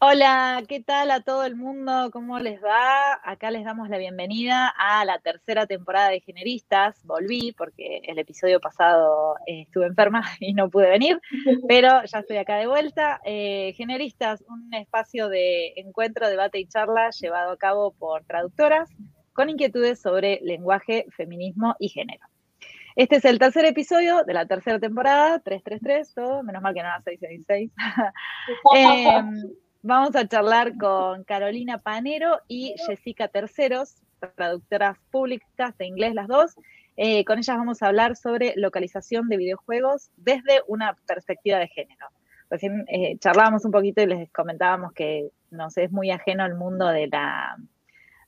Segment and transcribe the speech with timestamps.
[0.00, 2.10] Hola, ¿qué tal a todo el mundo?
[2.12, 3.18] ¿Cómo les va?
[3.24, 7.04] Acá les damos la bienvenida a la tercera temporada de Generistas.
[7.04, 11.20] Volví porque el episodio pasado eh, estuve enferma y no pude venir,
[11.68, 13.20] pero ya estoy acá de vuelta.
[13.24, 18.88] Eh, Generistas, un espacio de encuentro, debate y charla llevado a cabo por traductoras
[19.32, 22.24] con inquietudes sobre lenguaje, feminismo y género.
[22.94, 26.88] Este es el tercer episodio de la tercera temporada, 333, todo, menos mal que no
[26.88, 27.72] era 666.
[28.76, 29.22] eh,
[29.82, 33.94] Vamos a charlar con Carolina Panero y Jessica Terceros,
[34.34, 36.56] traductoras públicas de inglés las dos.
[36.96, 42.08] Eh, con ellas vamos a hablar sobre localización de videojuegos desde una perspectiva de género.
[42.50, 46.88] Recién eh, charlábamos un poquito y les comentábamos que nos es muy ajeno al mundo
[46.88, 47.56] de la,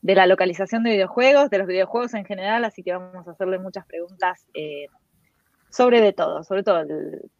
[0.02, 3.59] de la localización de videojuegos, de los videojuegos en general, así que vamos a hacerle
[3.59, 4.87] muchas preguntas eh,
[5.68, 6.84] sobre de todo, sobre todo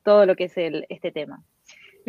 [0.03, 1.45] todo lo que es este tema.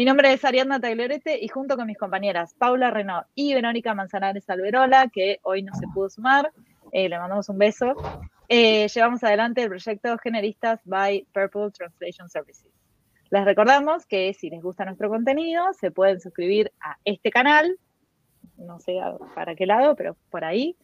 [0.01, 4.49] Mi nombre es Ariadna Tagliorete y junto con mis compañeras Paula Renault y Verónica Manzanares
[4.49, 6.51] Alberola, que hoy no se pudo sumar,
[6.91, 7.93] eh, le mandamos un beso,
[8.49, 12.71] eh, llevamos adelante el proyecto Generistas by Purple Translation Services.
[13.29, 17.77] Les recordamos que si les gusta nuestro contenido, se pueden suscribir a este canal,
[18.57, 18.99] no sé
[19.35, 20.75] para qué lado, pero por ahí.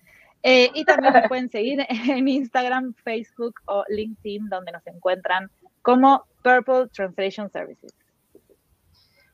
[0.44, 5.50] Eh, y también nos pueden seguir en Instagram, Facebook o LinkedIn, donde nos encuentran
[5.82, 7.96] como Purple Translation Services.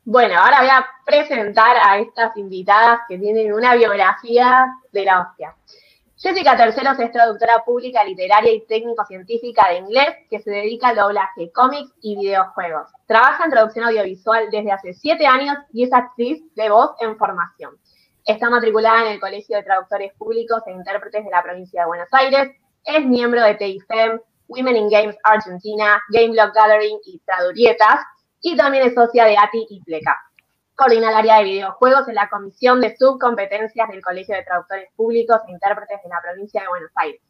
[0.06, 5.56] Bueno, ahora voy a presentar a estas invitadas que tienen una biografía de la hostia.
[6.18, 11.54] Jessica Terceros es traductora pública, literaria y técnico-científica de inglés que se dedica al doblaje,
[11.54, 12.92] cómics y videojuegos.
[13.06, 17.78] Trabaja en traducción audiovisual desde hace siete años y es actriz de voz en formación.
[18.26, 22.10] Está matriculada en el Colegio de Traductores Públicos e Intérpretes de la provincia de Buenos
[22.12, 22.52] Aires.
[22.84, 28.02] Es miembro de TIFEM, Women in Games Argentina, Game Blog Gathering y Tradurietas
[28.44, 30.16] y también es socia de ATI y PLECA.
[30.76, 35.40] Coordina el área de videojuegos en la Comisión de Subcompetencias del Colegio de Traductores Públicos
[35.48, 37.22] e Intérpretes de la provincia de Buenos Aires.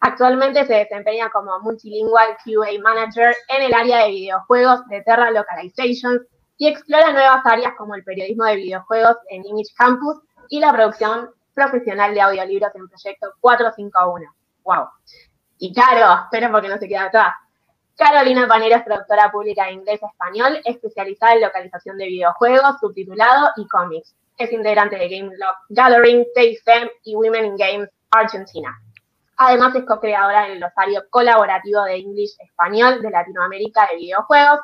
[0.00, 6.22] Actualmente se desempeña como Multilingual QA Manager en el área de videojuegos de Terra Localizations
[6.56, 10.16] y explora nuevas áreas como el periodismo de videojuegos en Image Campus
[10.48, 14.26] y la producción profesional de audiolibros en Proyecto 451.
[14.64, 14.88] ¡Wow!
[15.58, 17.34] Y claro, esperen porque no se queda atrás.
[17.98, 24.14] Carolina Panero es traductora pública de inglés-español, especializada en localización de videojuegos, subtitulado y cómics.
[24.36, 25.32] Es integrante de Game
[25.70, 28.72] Gathering, TFM y Women in Games Argentina.
[29.36, 34.60] Además es co-creadora del glosario colaborativo de English Español de Latinoamérica de videojuegos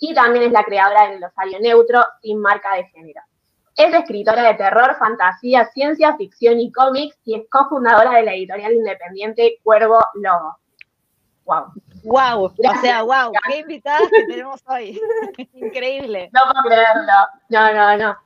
[0.00, 3.20] y también es la creadora del glosario neutro sin marca de género.
[3.76, 8.72] Es escritora de terror, fantasía, ciencia ficción y cómics y es cofundadora de la editorial
[8.72, 10.58] independiente Cuervo Lobo.
[11.44, 11.72] Wow.
[12.04, 15.00] Wow, o sea, wow, qué invitadas que tenemos hoy.
[15.54, 16.30] Increíble.
[16.32, 17.12] No puedo creerlo.
[17.48, 18.16] No, no, no.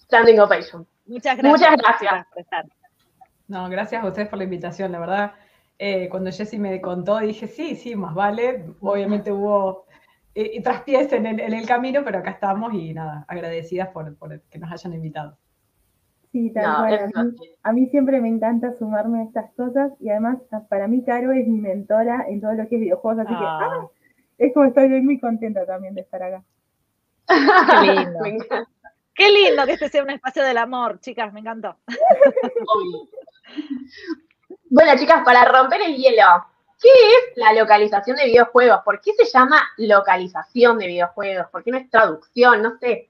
[0.00, 0.86] Standing ovation.
[1.06, 1.70] Muchas gracias.
[1.70, 2.66] Muchas gracias.
[3.46, 5.32] No, gracias a ustedes por la invitación, la verdad.
[5.78, 8.64] Eh, cuando Jessy me contó, dije, sí, sí, más vale.
[8.80, 9.86] Obviamente hubo
[10.34, 14.40] eh, traspiés en el, en el, camino, pero acá estamos y nada, agradecidas por, por
[14.42, 15.36] que nos hayan invitado.
[16.34, 17.36] Sí, tal cual.
[17.62, 21.46] A mí, siempre me encanta sumarme a estas cosas y además para mí Caro es
[21.46, 23.60] mi mentora en todo lo que es videojuegos, así que ah.
[23.62, 23.86] ¡ah!
[24.38, 26.42] es como estoy muy contenta también de estar acá.
[27.28, 27.34] Qué
[27.92, 28.18] lindo.
[29.14, 31.76] Qué lindo que este sea un espacio del amor, chicas, me encantó.
[34.70, 36.46] bueno, chicas, para romper el hielo,
[36.82, 38.80] ¿qué es la localización de videojuegos?
[38.84, 41.46] ¿Por qué se llama localización de videojuegos?
[41.52, 42.60] ¿Por qué no es traducción?
[42.60, 43.08] No sé.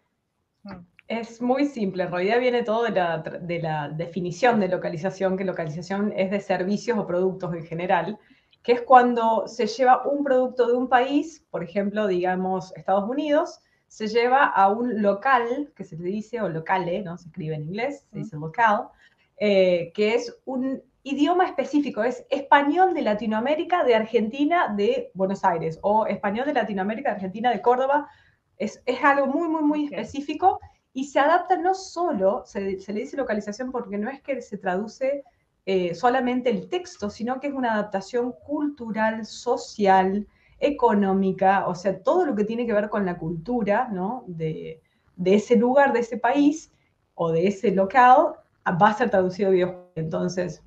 [1.07, 6.31] Es muy simple, en realidad viene todo de la, definición de localización, que localización es
[6.31, 8.19] de servicios o productos en general,
[8.63, 13.61] que es cuando se lleva un producto de un país, por ejemplo, digamos Estados Unidos,
[13.87, 17.19] se lleva a un local, que se le dice, o locale, ¿no?
[17.19, 18.89] Se escribe en inglés, se dice local,
[19.37, 25.79] eh, que es un idioma específico, es español de Latinoamérica, de Argentina, de Buenos Aires,
[25.83, 28.09] o español de Latinoamérica, de Argentina, de Córdoba.
[28.57, 30.59] Es, es algo muy, muy, muy específico
[30.95, 35.25] y se adapta no solo, se, le dice localización porque no es que se traduce
[35.67, 40.27] eh, solamente el texto, sino que es una adaptación cultural, social,
[40.61, 44.23] económica, o sea, todo lo que tiene que ver con la cultura ¿no?
[44.29, 44.81] de,
[45.25, 46.73] ese lugar, de ese país
[47.17, 49.91] o de ese local, va a ser traducido a videojuego.
[49.97, 50.63] Entonces,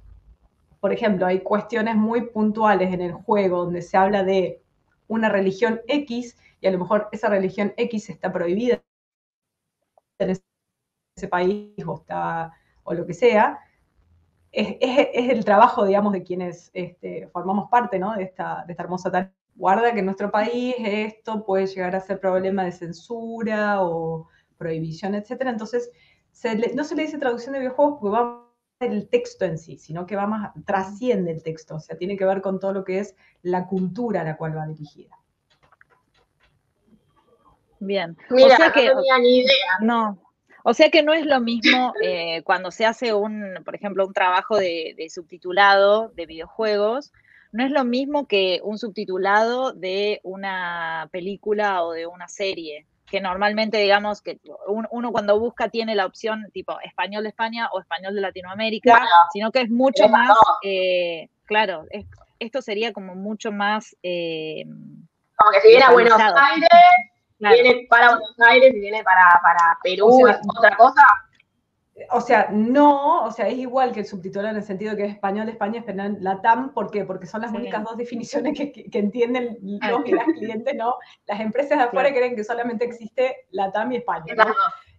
[0.81, 4.61] por ejemplo, hay cuestiones muy puntuales en el juego donde se habla de
[5.07, 8.81] una religión X y a lo mejor esa religión X está prohibida
[10.19, 10.37] en
[11.15, 12.51] ese país o, está,
[12.83, 13.59] o lo que sea,
[14.51, 18.15] es, el trabajo, digamos, de quienes este, formamos parte ¿no?
[18.15, 19.33] de, esta, hermosa tarea.
[19.55, 24.27] Guarda que en nuestro país esto puede llegar a ser problema de censura o
[24.57, 25.31] prohibición, etc.
[25.47, 25.91] Entonces,
[26.75, 28.47] no se le dice traducción de videojuegos porque va
[28.79, 32.25] el texto en sí, sino que va más, trasciende el texto, o sea, tiene que
[32.25, 35.17] ver con todo lo que es la cultura a la cual va dirigida.
[37.79, 38.17] Bien.
[38.29, 39.77] Mira, o sea que, no tenía ni idea.
[39.81, 40.19] No.
[40.69, 44.11] O sea que no es lo mismo eh, cuando se hace un, por ejemplo, un
[44.11, 47.13] trabajo de, subtitulado de videojuegos,
[47.53, 53.21] no es lo mismo que un subtitulado de una película o de una serie que
[53.21, 58.13] normalmente digamos que uno cuando busca tiene la opción tipo español de España o español
[58.13, 61.85] de Latinoamérica, sino que es mucho más, eh, claro,
[62.39, 63.95] esto sería como mucho más...
[64.03, 64.65] Eh,
[65.37, 66.67] como que si viene a Buenos Aires,
[67.39, 71.03] viene para Buenos Aires y viene para, para Perú, es otra cosa
[72.11, 75.13] o sea, no, o sea, es igual que el subtitulado en el sentido que es
[75.13, 77.05] español España, español latam, ¿por qué?
[77.05, 80.95] Porque son las únicas dos definiciones que, entienden los y las clientes, ¿no?
[81.25, 84.45] Las empresas de afuera creen que solamente existe latam y España, ¿no?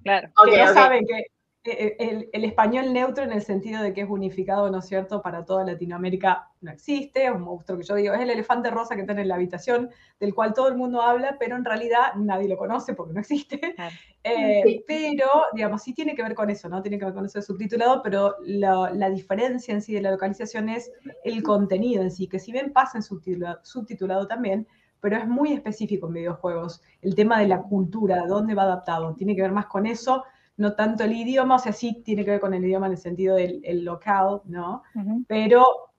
[0.03, 0.29] Claro.
[0.45, 1.27] que no saben que
[1.65, 5.45] eh, el, español neutro en el sentido de que es unificado, ¿no es cierto?, para
[5.45, 9.03] toda Latinoamérica no existe, es un monstruo que yo digo, es el elefante rosa que
[9.03, 9.91] está en la habitación,
[10.21, 13.61] del cual todo el mundo habla, pero en realidad nadie lo conoce porque no existe.
[14.25, 16.83] Eh, pero, digamos, sí tiene que ver con eso, ¿no?
[16.83, 20.69] Tiene que ver con eso de subtitulado, pero la, diferencia en sí de la localización
[20.69, 20.93] es
[21.25, 24.67] el contenido en sí, que si bien pasa en subtitulado, subtitulado también,
[25.01, 26.83] pero es muy específico en videojuegos.
[27.01, 30.25] El tema de la cultura, dónde va adaptado, tiene que ver más con eso
[30.59, 32.99] no tanto el idioma, o sea, sí tiene que ver con el idioma en el
[32.99, 34.83] sentido del local, ¿no?
[35.27, 35.93] Pero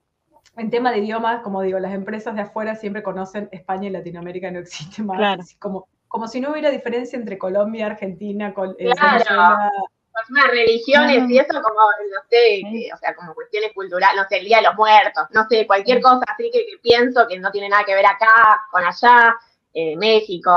[0.56, 4.50] en tema de idiomas, como digo, las empresas de afuera siempre conocen España y Latinoamérica,
[4.50, 5.16] no existe más.
[5.16, 5.42] Claro.
[5.58, 9.70] Como, como si no hubiera diferencia entre Colombia, Argentina, con eh, claro.
[10.12, 12.62] Pues religiones y eso como, no sé,
[12.92, 16.02] o sea, como cuestiones culturales, no sé, el Día de los Muertos, no sé, cualquier
[16.02, 19.34] cosa así que, pienso que no tiene nada que ver acá, con allá,
[19.72, 20.50] eh, México,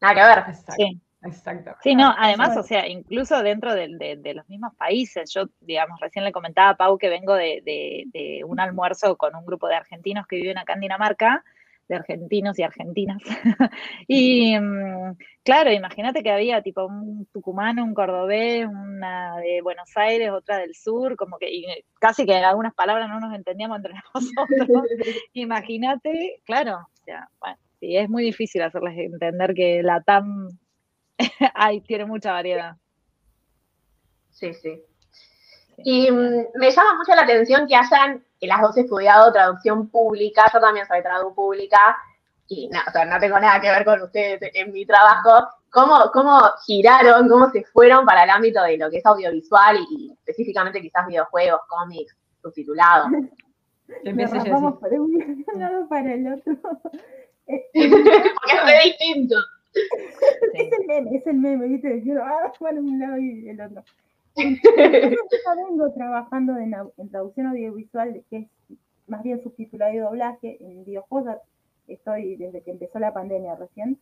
[0.00, 0.54] nada que ver.
[0.76, 1.00] Sí.
[1.22, 1.72] Exacto.
[1.82, 6.32] Sí, no, además, o sea, incluso dentro de, los mismos países, yo, digamos, recién le
[6.32, 10.58] comentaba a Pau que vengo de, un almuerzo con un grupo de argentinos que viven
[10.58, 11.44] acá en Dinamarca,
[11.88, 13.20] de argentinos y argentinas.
[14.06, 20.30] y mm, claro, imagínate que había tipo un tucumano, un cordobés, una de Buenos Aires,
[20.30, 24.86] otra del sur, como que casi que en algunas palabras no nos entendíamos entre nosotros.
[25.32, 30.50] imagínate, claro, o sea, bueno, sí, es muy difícil hacerles entender que la TAM
[31.54, 32.76] Ay, tiene mucha variedad.
[34.30, 34.82] Sí, sí.
[35.78, 40.44] Y mm, me llama mucho la atención que hayan que las dos estudiado traducción pública.
[40.52, 41.96] Yo también soy traducción pública
[42.48, 45.48] y no, o sea, no tengo nada que ver con ustedes en mi trabajo.
[45.70, 50.12] ¿Cómo, ¿Cómo giraron, cómo se fueron para el ámbito de lo que es audiovisual y,
[50.12, 53.08] específicamente quizás videojuegos, cómics, subtitulados?
[54.04, 56.56] Empieza para un lado para el otro.
[57.44, 59.36] Porque es muy distinto.
[59.74, 62.02] Es el meme, es el meme, ¿viste?
[62.04, 63.82] Yo, ah, bueno, un lado y el otro.
[64.36, 66.72] Yo vengo trabajando en,
[67.10, 68.46] traducción audiovisual, que es
[69.06, 71.36] más bien subtitulado y doblaje en videojuegos.
[71.86, 73.98] Estoy desde que empezó la pandemia recién.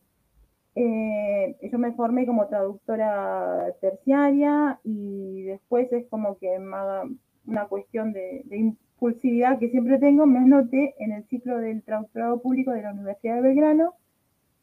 [0.75, 6.55] Eh, yo me formé como traductora terciaria y después es como que
[7.47, 12.41] una cuestión de, de, impulsividad que siempre tengo, me anoté en el ciclo del traductorado
[12.41, 13.95] público de la Universidad de Belgrano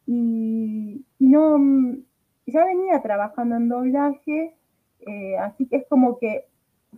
[0.07, 1.59] y, no,
[2.47, 4.55] ya venía trabajando en doblaje,
[5.01, 6.47] eh, así que es como que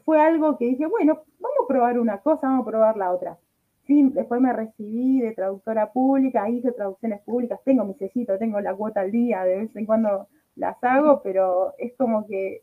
[0.05, 3.39] fue algo que dije, bueno, vamos a probar una cosa, vamos a probar la otra.
[3.87, 8.75] Sí, después me recibí de traductora pública, hice traducciones públicas, tengo mi sellito, tengo la
[8.75, 10.27] cuota al día, de vez en cuando
[10.57, 12.63] las hago, pero es como que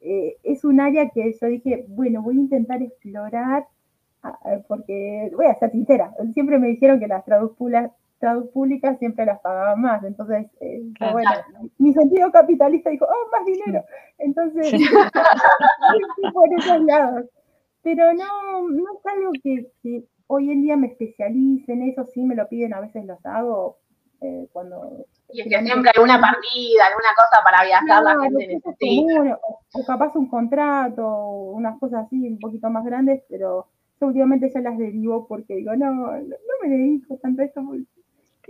[0.00, 3.66] eh, es un área que yo dije, bueno, voy a intentar explorar,
[4.22, 4.38] ah,
[4.68, 7.24] porque voy a ser sincera, siempre me dijeron que las
[8.20, 10.04] traductoras públicas siempre las pagaba más.
[10.04, 11.30] Entonces, eh, bueno,
[11.78, 13.84] mi sentido capitalista dijo, oh, más dinero.
[14.18, 14.72] Entonces,
[16.34, 17.24] por esos lados.
[17.82, 22.36] Pero no, no es algo que, hoy en día me especialice en eso, sí me
[22.36, 23.78] lo piden, a veces los hago
[24.20, 25.06] eh, cuando...
[25.32, 29.40] Y es que siempre alguna partida, alguna cosa para viajar, la gente necesita.
[29.72, 33.68] o capaz un contrato, unas cosas así un poquito más grandes, pero
[34.00, 36.16] yo últimamente ya las derivo porque digo, no, no,
[36.62, 37.62] me dedico tanto a esto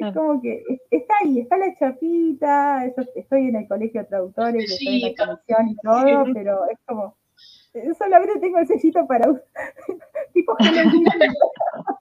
[0.01, 4.71] es como que está ahí, está la chapita, yo estoy en el colegio de traductores,
[4.71, 7.17] estoy en la comisión y todo, pero es como,
[7.75, 9.75] eh, solamente tengo el sellito para usar,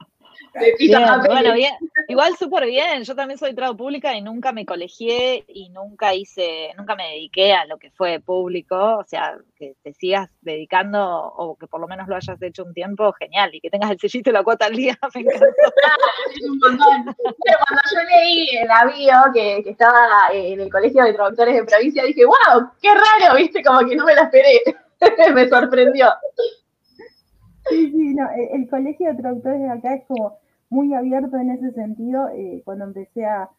[1.28, 1.74] bueno, bien,
[2.08, 3.04] igual súper bien.
[3.04, 7.54] Yo también soy trado pública y nunca me colegié y nunca hice, nunca me dediqué
[7.54, 8.98] a lo que fue público.
[8.98, 12.74] O sea, que te sigas dedicando o que por lo menos lo hayas hecho un
[12.74, 13.54] tiempo, genial.
[13.54, 15.46] Y que tengas el sellito y la cuota al día, me encantó.
[17.16, 21.64] Pero cuando yo leí el avión que, que estaba en el Colegio de Traductores de
[21.64, 24.62] Provincia, dije, wow, qué raro, viste, como que no me la esperé.
[25.34, 26.08] me sorprendió.
[27.70, 30.38] Sí, sí, no, el, colegio de traductores de acá es como
[30.70, 32.30] muy abierto en ese sentido.
[32.30, 33.50] Eh, cuando empecé a,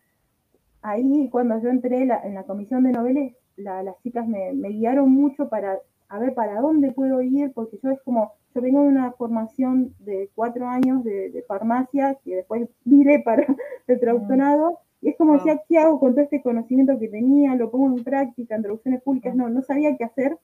[0.82, 5.78] ahí, cuando yo entré en la comisión de noveles, las chicas me, guiaron mucho para
[6.08, 9.94] a ver para dónde puedo ir, porque yo es como, yo vengo de una formación
[10.00, 13.46] de cuatro años de, farmacia, que después vine para
[13.86, 17.54] el traductorado, y es como decía, ¿qué hago con todo este conocimiento que tenía?
[17.54, 20.36] Lo pongo en práctica, en traducciones públicas, no, no sabía qué hacer,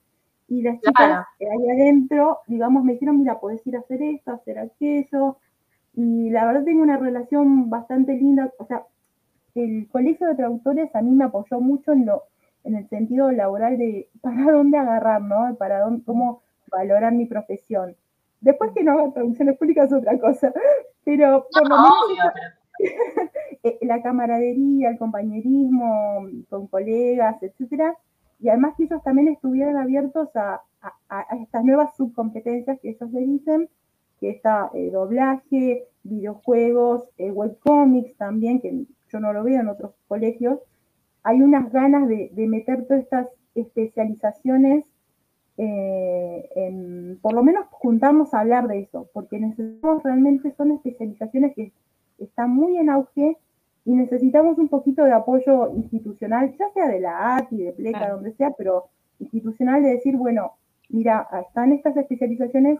[0.47, 4.59] y las chicas ahí adentro, digamos, me dijeron, mira, podés ir a hacer esto, hacer
[4.59, 5.37] aquello.
[5.93, 8.51] Y la verdad tengo una relación bastante linda.
[8.57, 8.83] O sea,
[9.55, 12.23] el colegio de traductores a mí me apoyó mucho en lo
[12.63, 15.55] en el sentido laboral de para dónde agarrar, ¿no?
[15.55, 17.95] Para dónde, cómo valorar mi profesión.
[18.41, 20.53] Después que no haga traducciones públicas es otra cosa,
[21.03, 22.33] pero por lo menos
[23.63, 27.97] eh, la camaradería, el compañerismo con colegas, etcétera,
[28.39, 30.61] y además que ellos también estuvieran abiertos a,
[31.41, 33.69] estas nuevas subcompetencias que ellos le dicen,
[34.19, 39.93] que está eh, doblaje, videojuegos, eh, webcomics también, que yo no lo veo en otros
[40.07, 40.59] colegios.
[41.23, 44.85] Hay unas ganas de, meter todas estas especializaciones,
[45.57, 51.55] eh, en, por lo menos juntarnos a hablar de eso, porque necesitamos realmente, son especializaciones
[51.55, 51.71] que
[52.19, 53.37] están muy en auge
[53.87, 58.33] y necesitamos un poquito de apoyo institucional, ya sea de la ATI, de PLECA, donde
[58.33, 60.57] sea, pero institucional de decir, bueno,
[60.89, 62.79] mira, están estas especializaciones,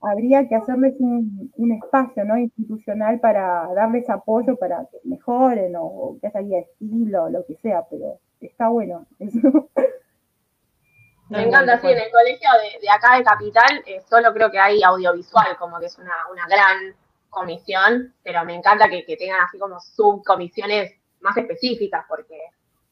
[0.00, 2.36] habría que hacerles un, espacio ¿no?
[2.36, 8.18] institucional para darles apoyo para que mejoren o, que haya estilo, lo que sea, pero
[8.40, 9.38] está bueno eso.
[11.28, 12.48] Me encanta, sí, en el colegio
[12.80, 16.46] de, acá de Capital eh, solo creo que hay audiovisual, como que es una, una
[16.48, 16.96] gran
[17.32, 22.38] comisión, pero me encanta que, tengan así como subcomisiones más específicas, porque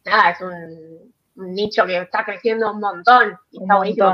[0.04, 1.12] nada, es un,
[1.54, 4.12] nicho que está creciendo un montón y está buenísimo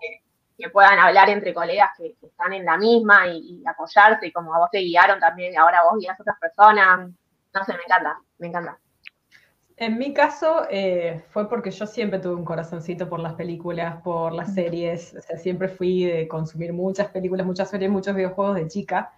[0.00, 0.22] que,
[0.58, 4.58] que, puedan hablar entre colegas que, están en la misma y, apoyarse, y como a
[4.58, 7.10] vos te guiaron también, y ahora vos guías a otras personas.
[7.52, 8.78] No sé, me encanta, me encanta.
[9.76, 14.34] En mi caso eh, fue porque yo siempre tuve un corazoncito por las películas, por
[14.34, 18.68] las series, o sea, siempre fui de consumir muchas películas, muchas series, muchos videojuegos de
[18.68, 19.14] chica.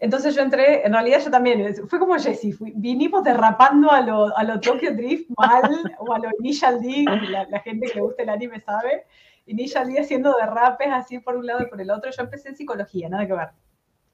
[0.00, 4.42] Entonces yo entré, en realidad yo también, fue como Jessie, vinimos derrapando a lo, a
[4.44, 8.30] lo Tokyo Drift mal, o a lo Initial D, la, gente que le gusta el
[8.30, 9.04] anime sabe,
[9.44, 12.10] Initial D haciendo derrapes así por un lado y por el otro.
[12.10, 13.50] Yo empecé en psicología, nada que ver.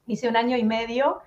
[0.07, 1.21] Hice un año y medio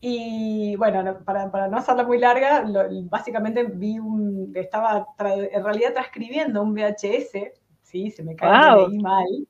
[0.00, 2.64] y bueno, para, para no hacerla muy larga,
[3.04, 7.52] básicamente vi un, estaba en realidad transcribiendo un VHS,
[7.82, 8.94] sí, se me cae wow.
[9.02, 9.46] mal,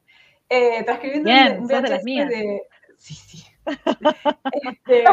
[0.49, 1.31] eh, transcribiendo
[1.61, 2.63] un, VHS de...
[2.97, 3.45] Sí, sí,
[4.63, 5.05] este,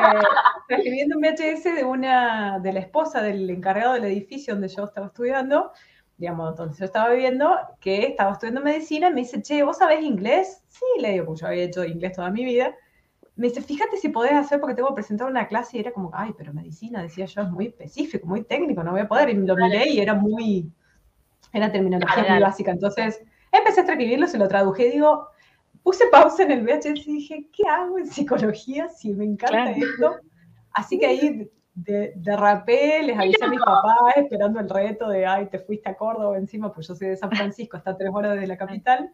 [0.69, 5.07] escribiendo un VHS de una, de la esposa del encargado del edificio donde yo estaba
[5.07, 5.71] estudiando,
[6.17, 10.03] digamos, donde yo estaba viviendo, que estaba estudiando medicina, y me dice, che, ¿vos sabés
[10.03, 10.63] inglés?
[10.67, 12.75] Sí, le digo, pues yo había hecho inglés toda mi vida.
[13.35, 16.09] Me dice, fíjate si podés hacer porque tengo que presentar una clase y era como,
[16.13, 19.29] ay, pero medicina, decía yo, es muy específico, muy técnico, no voy a poder.
[19.29, 20.71] Y lo miré y era muy,
[21.53, 22.71] era terminología muy básica.
[22.71, 23.21] Entonces,
[23.51, 25.27] empecé a escribirlo, se lo traduje y digo,
[25.87, 30.17] puse pausa en el VHS y dije, ¿qué hago en psicología si me encanta esto?
[30.73, 35.59] Así que ahí derrapé, les avisé a mis papás esperando el reto de, ay, te
[35.59, 38.47] fuiste a Córdoba encima, pues yo soy de San Francisco, está a tres horas desde
[38.47, 39.13] la capital.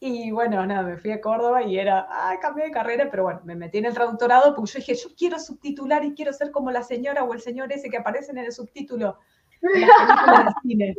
[0.00, 3.42] Y bueno, nada, me fui a Córdoba y era, ah, cambié de carrera, pero bueno,
[3.44, 6.72] me metí en el traductorado porque yo dije, yo quiero subtitular y quiero ser como
[6.72, 9.16] la señora o el señor ese que aparecen en el subtítulo
[9.62, 10.94] en las películas de cine.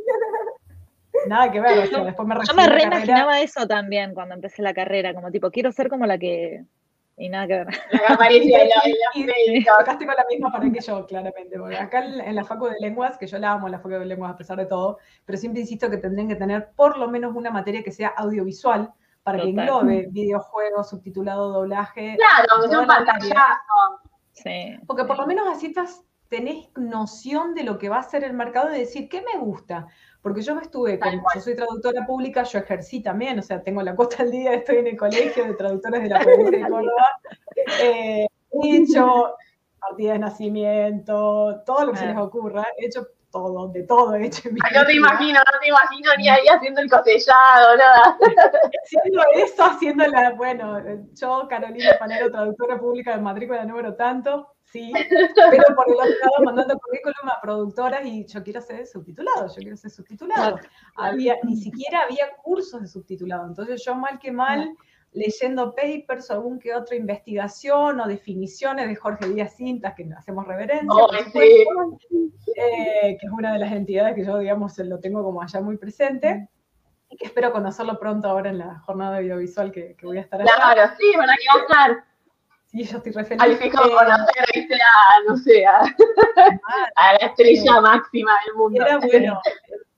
[1.28, 5.13] Nada que ver, o después me Yo me reimaginaba eso también cuando empecé la carrera,
[5.13, 6.63] como tipo, quiero ser como la que.
[7.18, 7.68] Y nada que ver.
[7.92, 11.60] La que aparecía en la, Tocaste con la misma pared que yo, claramente.
[11.60, 14.32] Porque acá en la Facu de Lenguas, que yo la amo, la Facu de Lenguas
[14.32, 17.51] a pesar de todo, pero siempre insisto que tendrían que tener por lo menos una
[17.51, 18.92] materia que sea audiovisual
[19.24, 22.18] para que englobe videojuegos, subtitulado, doblaje.
[22.18, 24.01] Claro, un pantallazo.
[24.32, 24.80] Sí.
[24.88, 28.34] Porque por lo menos así estás, tenés noción de lo que va a ser el
[28.34, 29.88] mercado y decir, ¿qué me gusta?
[30.22, 33.96] Porque yo estuve, como yo soy traductora pública, yo ejercí también, o sea, tengo la
[33.96, 37.20] costa al día, estoy en el colegio de traductores de la provincia de Córdoba.
[37.82, 39.36] Eh, he hecho
[39.80, 42.68] partida de nacimiento, todo lo que se les ocurra.
[42.78, 44.50] He hecho todo, de todo he hecho.
[44.51, 48.18] no te imagino, no te imagino ni ahí haciendo el cosellado, nada.
[48.84, 50.80] Haciendo eso, haciendo la, bueno,
[51.13, 54.92] yo, Carolina Panero, traductora pública de matrícula número tanto, sí,
[55.51, 59.56] pero por el otro lado mandando currículum a productoras y yo quiero ser subtitulado, yo
[59.56, 60.60] quiero ser subtitulado.
[60.96, 64.75] Había, ni siquiera había cursos de subtitulado, entonces yo mal que mal
[65.13, 70.48] leyendo papers o algún que otra investigación o definiciones de Jorge Díaz Cintas, que hacemos
[70.48, 75.42] reverencia, oh, eh, que es una de las entidades que yo, digamos, lo tengo como
[75.42, 76.48] allá muy presente,
[77.10, 80.42] y que espero conocerlo pronto ahora en la jornada audiovisual que, que voy a estar
[80.42, 80.51] allá.
[80.56, 82.06] Claro, sí, ¿verdad que va a estar?
[82.72, 87.82] Sí, yo estoy re Al fijo conocer, viste, a, no sé, a, a la estrella
[87.82, 88.82] máxima del mundo.
[88.82, 89.42] Era bueno,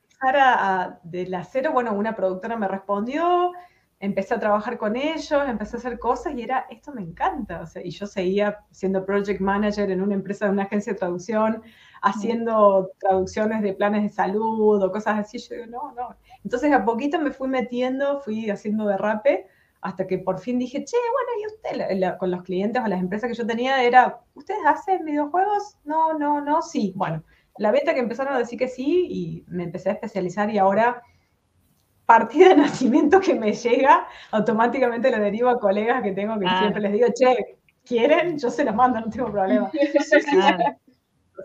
[0.02, 3.52] empezar a, de la cero, bueno, una productora me respondió,
[4.00, 7.62] empecé a trabajar con ellos, empecé a hacer cosas y era, esto me encanta.
[7.62, 11.00] O sea, y yo seguía siendo project manager en una empresa de una agencia de
[11.00, 11.62] traducción,
[12.02, 15.38] haciendo traducciones de planes de salud o cosas así.
[15.38, 16.16] Yo digo, no, no.
[16.44, 19.48] Entonces a poquito me fui metiendo, fui haciendo derrape,
[19.84, 22.18] hasta que por fin dije, che, bueno, ¿y usted?
[22.18, 25.78] con los clientes o las empresas que yo tenía era, ¿ustedes hacen videojuegos?
[25.84, 26.94] No, no, no, sí.
[26.96, 27.24] Bueno,
[27.58, 31.02] la beta que empezaron a decir que sí y me empecé a especializar y ahora
[32.06, 36.60] partida de nacimiento que me llega, automáticamente lo derivo a colegas que tengo que ah.
[36.60, 38.38] siempre les digo, che, ¿quieren?
[38.38, 39.70] Yo se los mando, no tengo problema.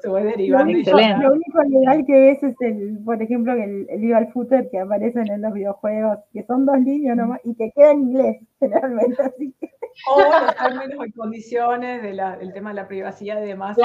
[0.03, 0.73] Se voy derivando.
[0.73, 5.29] Lo único, legal que ves es, el, por ejemplo, el, el legal footer que aparecen
[5.31, 9.23] en los videojuegos, que son dos líneas nomás y te queda en inglés, generalmente.
[9.23, 9.71] Así que...
[10.11, 13.77] O los términos y condiciones del tema de la privacidad y demás.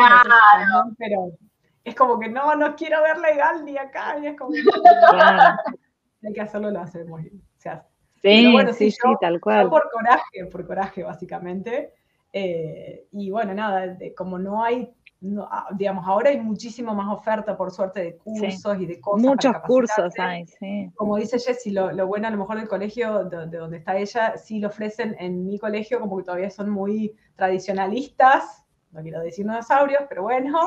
[0.98, 1.32] pero
[1.84, 4.18] es como que no, no quiero ver legal ni acá.
[4.22, 4.60] Y es como que,
[6.28, 7.22] hay que hacerlo, lo hacemos.
[7.58, 7.88] Se hace.
[8.22, 9.70] Sí, bueno, sí, sí, tal cual.
[9.70, 11.94] por coraje, por coraje, básicamente.
[12.32, 14.94] Eh, y bueno, nada, como no hay,
[15.50, 19.22] ah, digamos, ahora hay muchísimo más oferta, por suerte, de cursos y de cosas.
[19.22, 20.92] Muchos cursos hay, sí.
[20.96, 24.38] Como dice Jessy, lo, lo, bueno a lo mejor del colegio, de, donde está ella,
[24.38, 29.46] sí lo ofrecen en mi colegio, como que todavía son muy tradicionalistas, no quiero decir
[29.46, 30.60] dinosaurios, pero bueno.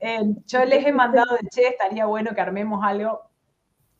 [0.00, 3.28] Eh, yo les he mandado de che, estaría bueno que armemos algo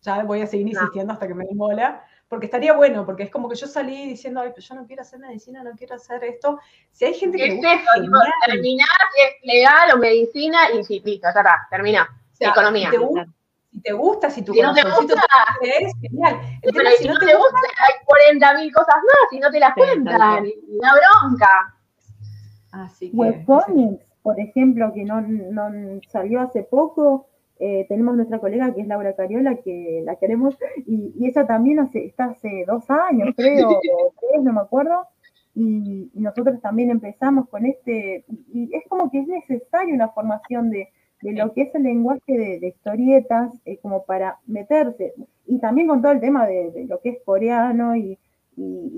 [0.02, 3.30] ya voy a seguir insistiendo hasta que me den bola, porque estaría bueno, porque es
[3.30, 6.22] como que yo salí diciendo, Ay, pero yo no quiero hacer medicina, no quiero hacer
[6.24, 6.58] esto.
[6.92, 7.46] Si hay gente que...
[7.46, 12.08] Es eso, tipo, terminar, es legal o medicina y sí, listo, ya está, termina.
[12.38, 12.90] Economía.
[13.70, 15.22] Si te, gusta, si tu si no te gusta,
[15.62, 16.38] es genial.
[16.62, 20.92] pero si, no, te, gusta, hay 40.000 cosas más, si no te las cuentan, una
[20.94, 21.74] bronca.
[22.72, 27.28] Así que, Webcomics, por ejemplo, que no, no salió hace poco,
[27.60, 32.06] eh, tenemos nuestra colega que es Laura Cariola, que la queremos, y, ella también hace,
[32.06, 35.06] está hace dos años, creo, o tres, no me acuerdo,
[35.54, 40.88] y, nosotros también empezamos con este, y es como que es necesaria una formación de,
[41.20, 45.14] lo que es el lenguaje de, historietas, eh, como para meterse,
[45.46, 48.18] y también con todo el tema de, lo que es coreano y,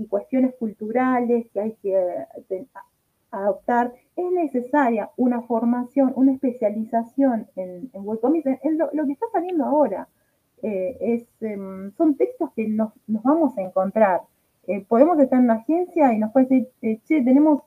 [0.08, 1.94] cuestiones culturales que hay que
[3.30, 9.64] adoptar, es necesaria una formación, una especialización en, en webcomics, en, lo, que está saliendo
[9.64, 10.08] ahora.
[10.62, 14.22] Eh, es, em, son textos que nos, vamos a encontrar.
[14.66, 17.62] Eh, podemos estar en una agencia y nos puede decir, eh, che, tenemos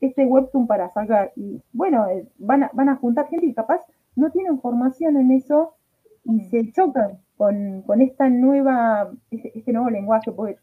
[0.00, 1.32] este webtoon para sacar.
[1.36, 2.06] Y bueno,
[2.38, 3.80] van, a, van a juntar gente y capaz
[4.14, 5.74] no tienen formación en eso
[6.24, 10.58] y se chocan con, esta nueva, este, este, nuevo lenguaje, porque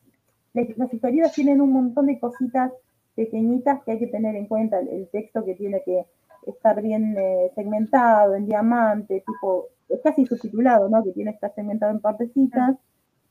[0.54, 2.72] las historias tienen un montón de cositas
[3.16, 6.06] pequeñitas que hay que tener en cuenta, el, texto que tiene que
[6.48, 11.04] estar bien eh, segmentado en diamante, tipo, es casi subtitulado, ¿no?
[11.04, 12.78] Que tiene que estar segmentado en partecitas,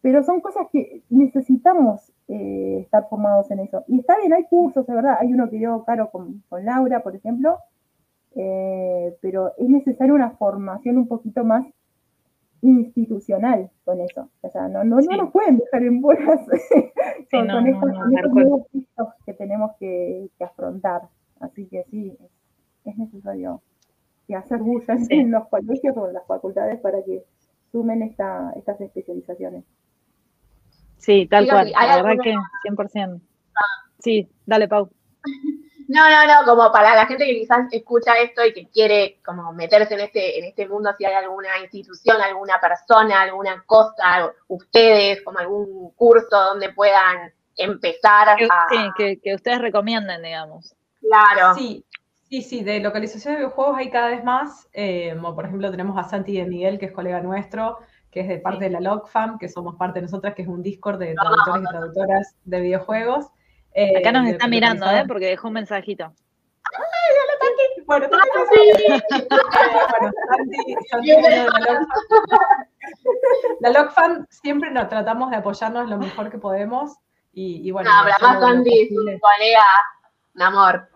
[0.01, 3.85] pero son cosas que necesitamos eh, estar formados en eso.
[3.89, 7.03] Y está bien, hay cursos, de verdad, hay uno que dio Caro con, con Laura,
[7.03, 7.59] por ejemplo,
[8.35, 11.67] eh, pero es necesaria una formación un poquito más
[12.63, 14.31] institucional con eso.
[14.41, 16.41] O sea, no, no, no nos pueden dejar en bolas
[17.31, 17.91] con, estos,
[18.31, 18.67] nuevos
[19.27, 21.03] que tenemos que, afrontar.
[21.41, 22.17] Así que sí,
[22.85, 23.61] es, necesario
[24.27, 27.25] que hacer bulla en los colegios o en las facultades para que
[27.73, 29.65] sumen esta, estas especializaciones.
[30.99, 31.73] Sí, tal cual.
[31.73, 32.35] La verdad que
[32.69, 33.21] 100%.
[33.99, 34.89] Sí, dale, Pau.
[35.89, 39.53] No, no, no, como para la gente que quizás escucha esto y que quiere como
[39.53, 45.23] meterse en este, en este mundo, si hay alguna institución, alguna persona, alguna cosa, ustedes,
[45.23, 48.37] como algún curso donde puedan empezar a...
[48.37, 50.75] Sí, que, ustedes recomienden, digamos.
[51.01, 51.55] Claro.
[51.55, 51.85] Sí,
[52.33, 54.67] Sí, sí, de localización de videojuegos hay cada vez más.
[54.73, 58.39] Eh, por ejemplo, tenemos a Santi de Miguel, que es colega nuestro, que es de
[58.39, 61.63] parte de la LogFam, que somos parte de nosotras, que es un Discord de traductores
[61.63, 63.27] y traductoras de videojuegos.
[63.99, 65.05] Acá nos está mirando, ¿eh?
[65.07, 66.05] Porque dejó un mensajito.
[66.05, 68.29] ¡Ay, Bueno, también
[69.09, 71.87] bueno, Santi, Santi de la
[73.61, 76.97] La LogFan siempre nos tratamos de apoyarnos lo mejor que podemos.
[77.33, 79.65] Y, y bueno, no, Santi, su colega,
[80.35, 80.89] un amor.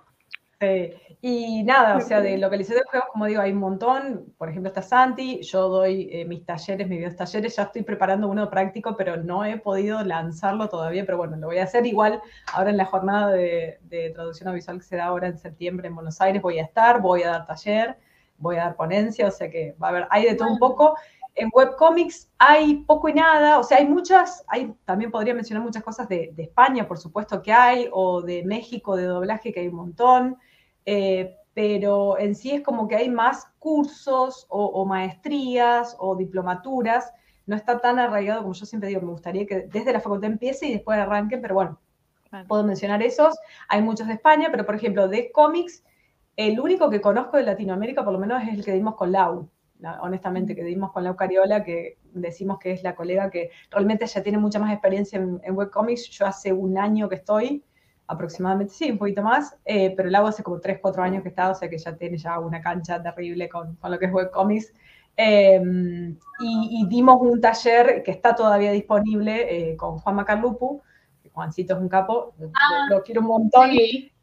[0.61, 0.95] Sí.
[1.22, 4.35] Y nada, o sea, de localización de juegos, como digo, hay un montón.
[4.37, 8.29] Por ejemplo, está Santi, yo doy eh, mis talleres, mis videos talleres, ya estoy preparando
[8.29, 12.20] uno práctico, pero no he podido lanzarlo todavía, pero bueno, lo voy a hacer igual
[12.52, 13.79] ahora en la jornada de,
[14.14, 17.22] traducción audiovisual que se da ahora en septiembre en Buenos Aires, voy a estar, voy
[17.22, 17.96] a dar taller,
[18.38, 20.96] voy a dar ponencia, o sea que va a haber, hay de todo un poco.
[21.35, 25.83] En webcomics hay poco y nada, o sea, hay muchas, hay, también podría mencionar muchas
[25.83, 29.68] cosas de, de España, por supuesto que hay, o de México, de doblaje, que hay
[29.68, 30.38] un montón.
[30.87, 37.12] Eh, pero en sí es como que hay más cursos o, maestrías o diplomaturas,
[37.46, 40.66] no está tan arraigado como yo siempre digo, me gustaría que desde la facultad empiece
[40.66, 41.81] y después arranquen, pero bueno,
[42.46, 43.37] puedo mencionar esos,
[43.68, 45.83] hay muchos de España, pero por ejemplo, de cómics,
[46.37, 49.49] el único que conozco de Latinoamérica por lo menos es el que dimos con Lau,
[50.03, 54.22] honestamente, que dimos con Lau Cariola, que decimos que es la colega que realmente ya
[54.22, 57.64] tiene mucha más experiencia en, en webcomics, yo hace un año que estoy,
[58.09, 61.31] aproximadamente, sí, un poquito más, eh, pero el agua hace como 3, 4 años que
[61.31, 64.12] está, o sea que ya tiene ya una cancha terrible con, con lo que es
[64.12, 64.73] webcomics.
[65.16, 65.61] Eh,
[66.40, 70.83] y, dimos un taller que está todavía disponible eh, con Juan Macarlupu,
[71.23, 73.71] que Juancito es un capo, ah, lo, quiero un montón.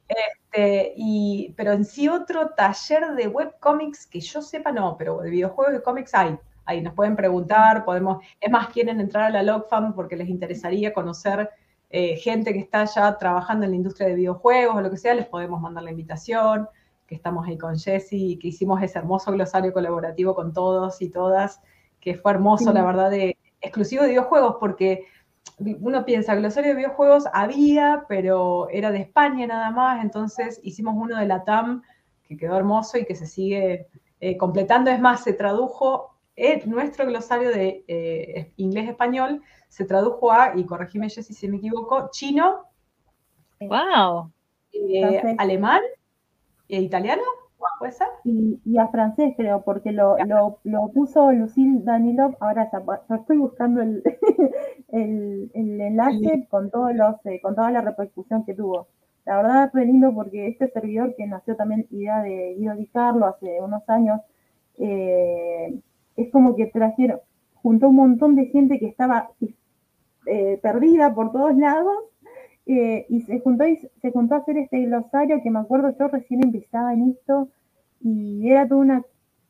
[0.08, 5.32] Este, y, pero en sí otro taller de webcomics que yo sepa no, pero de
[5.32, 6.38] videojuegos de cómics hay.
[6.66, 10.94] Ahí nos pueden preguntar, podemos, es más, quieren entrar a la LogFam porque les interesaría
[10.94, 11.50] conocer
[11.96, 15.14] eh, gente que está ya trabajando en la industria de videojuegos o lo que sea,
[15.14, 16.68] les podemos mandar la invitación,
[17.06, 21.62] que estamos ahí con Jessy, que hicimos ese hermoso glosario colaborativo con todos y todas,
[22.02, 25.06] que fue hermoso, la verdad, de, exclusivo de videojuegos, porque
[25.60, 31.20] uno piensa, glosario de videojuegos había, pero era de España nada más, entonces hicimos uno
[31.20, 31.84] de la TAM,
[32.24, 33.86] que quedó hermoso y que se sigue
[34.20, 34.90] eh, completando.
[34.90, 39.44] Es más, se tradujo en nuestro glosario de eh, inglés-español,
[39.74, 42.66] se tradujo a, y corregime Jessy si me equivoco, chino,
[43.60, 44.32] wow.
[44.72, 45.82] Eh, alemán
[46.70, 47.24] e italiano,
[47.80, 48.08] ¿puede ser?
[48.24, 50.16] Y, a francés creo, porque lo,
[50.64, 52.84] lo, puso Lucille Danilov, ahora ya,
[53.16, 54.04] estoy buscando el,
[54.90, 58.90] el, enlace con, todos los, eh, con toda la repercusión que tuvo.
[59.26, 62.86] La verdad es re lindo porque este servidor que nació también idea de Guido Di
[62.90, 64.22] Carlo hace unos años,
[64.78, 65.80] eh,
[66.16, 67.22] es como que trajeron,
[67.56, 69.32] juntó un montón de gente que estaba
[70.26, 71.98] eh, perdida por todos lados,
[72.66, 73.66] eh, y se juntó,
[74.02, 77.50] se juntó a hacer este glosario que me acuerdo yo recién empezaba en esto,
[78.02, 79.04] y era todo una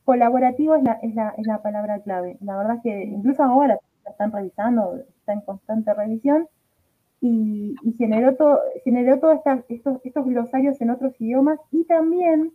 [0.06, 2.38] colaborativo es la, es la, es la palabra clave.
[2.42, 6.48] La verdad es que incluso ahora la están revisando, está en constante revisión,
[7.22, 12.52] y, generó todo, generó todos estos, estos glosarios en otros idiomas, y también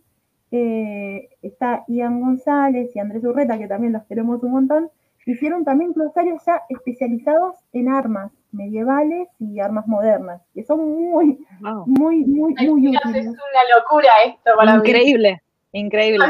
[0.51, 4.89] eh, está Ian González y Andrés Urreta, que también los queremos un montón,
[5.31, 11.45] hicieron también glosarios ya especializados en armas medievales y armas modernas, que son muy,
[11.85, 13.25] muy, muy, muy útiles.
[13.25, 15.41] Es una locura esto para Increíble.
[15.71, 16.25] Increíble.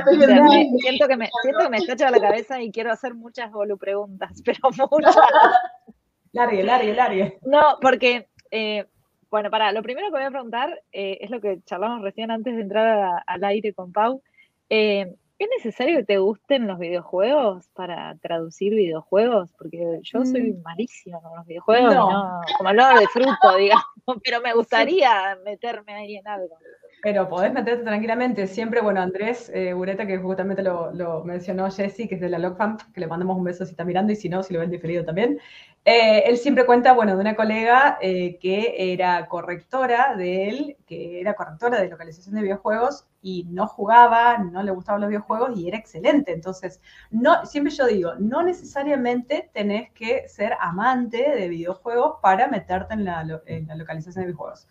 [0.80, 4.42] siento, que me, siento que me está la cabeza y quiero hacer muchas bolu preguntas,
[4.46, 4.60] pero
[4.92, 5.16] muchas.
[6.34, 7.40] largue, largue, largue.
[7.44, 8.86] No, porque, eh,
[9.32, 12.56] bueno, para, lo primero que voy a preguntar eh, es lo que charlamos recién antes
[12.56, 14.22] de entrar al aire con Pau.
[14.70, 19.54] Eh, ¿Es necesario que te gusten los videojuegos para traducir videojuegos?
[19.58, 20.62] Porque yo soy mm.
[20.64, 22.42] malísima con los videojuegos, no.
[22.58, 23.86] como hablar de fruto, digamos,
[24.22, 26.58] pero me gustaría meterme ahí en algo.
[27.02, 28.46] Pero podés meterte tranquilamente.
[28.48, 32.78] Siempre, bueno, Andrés eh, Ureta, que justamente lo, mencionó Jesse, que es de la LogFam,
[32.94, 35.06] que le mandamos un beso si está mirando, y si no, si lo ven diferido
[35.06, 35.40] también.
[35.86, 41.22] Eh, él siempre cuenta, bueno, de una colega eh, que era correctora de él, que
[41.22, 45.70] era correctora de localización de videojuegos y no jugaba, no le gustaban los videojuegos y
[45.70, 46.34] era excelente.
[46.34, 46.82] Entonces,
[47.12, 53.06] no, siempre yo digo, no necesariamente tenés que ser amante de videojuegos para meterte en
[53.06, 54.68] la, en la localización de videojuegos.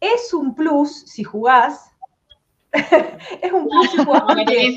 [0.00, 1.92] Es un plus si jugás.
[2.72, 4.76] es un plus si jugás porque...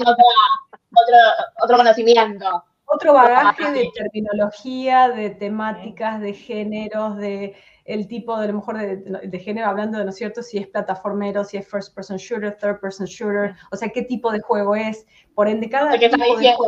[1.61, 2.63] otro, conocimiento.
[2.85, 7.55] Otro bagaje de terminología, de temáticas, de géneros, de
[7.89, 11.43] el tipo de lo mejor de, género, hablando de, ¿no es cierto?, si es plataformero,
[11.43, 15.07] si es first person shooter, third person shooter, o sea, qué tipo de juego es.
[15.33, 16.67] Por ende, cada tipo de juego,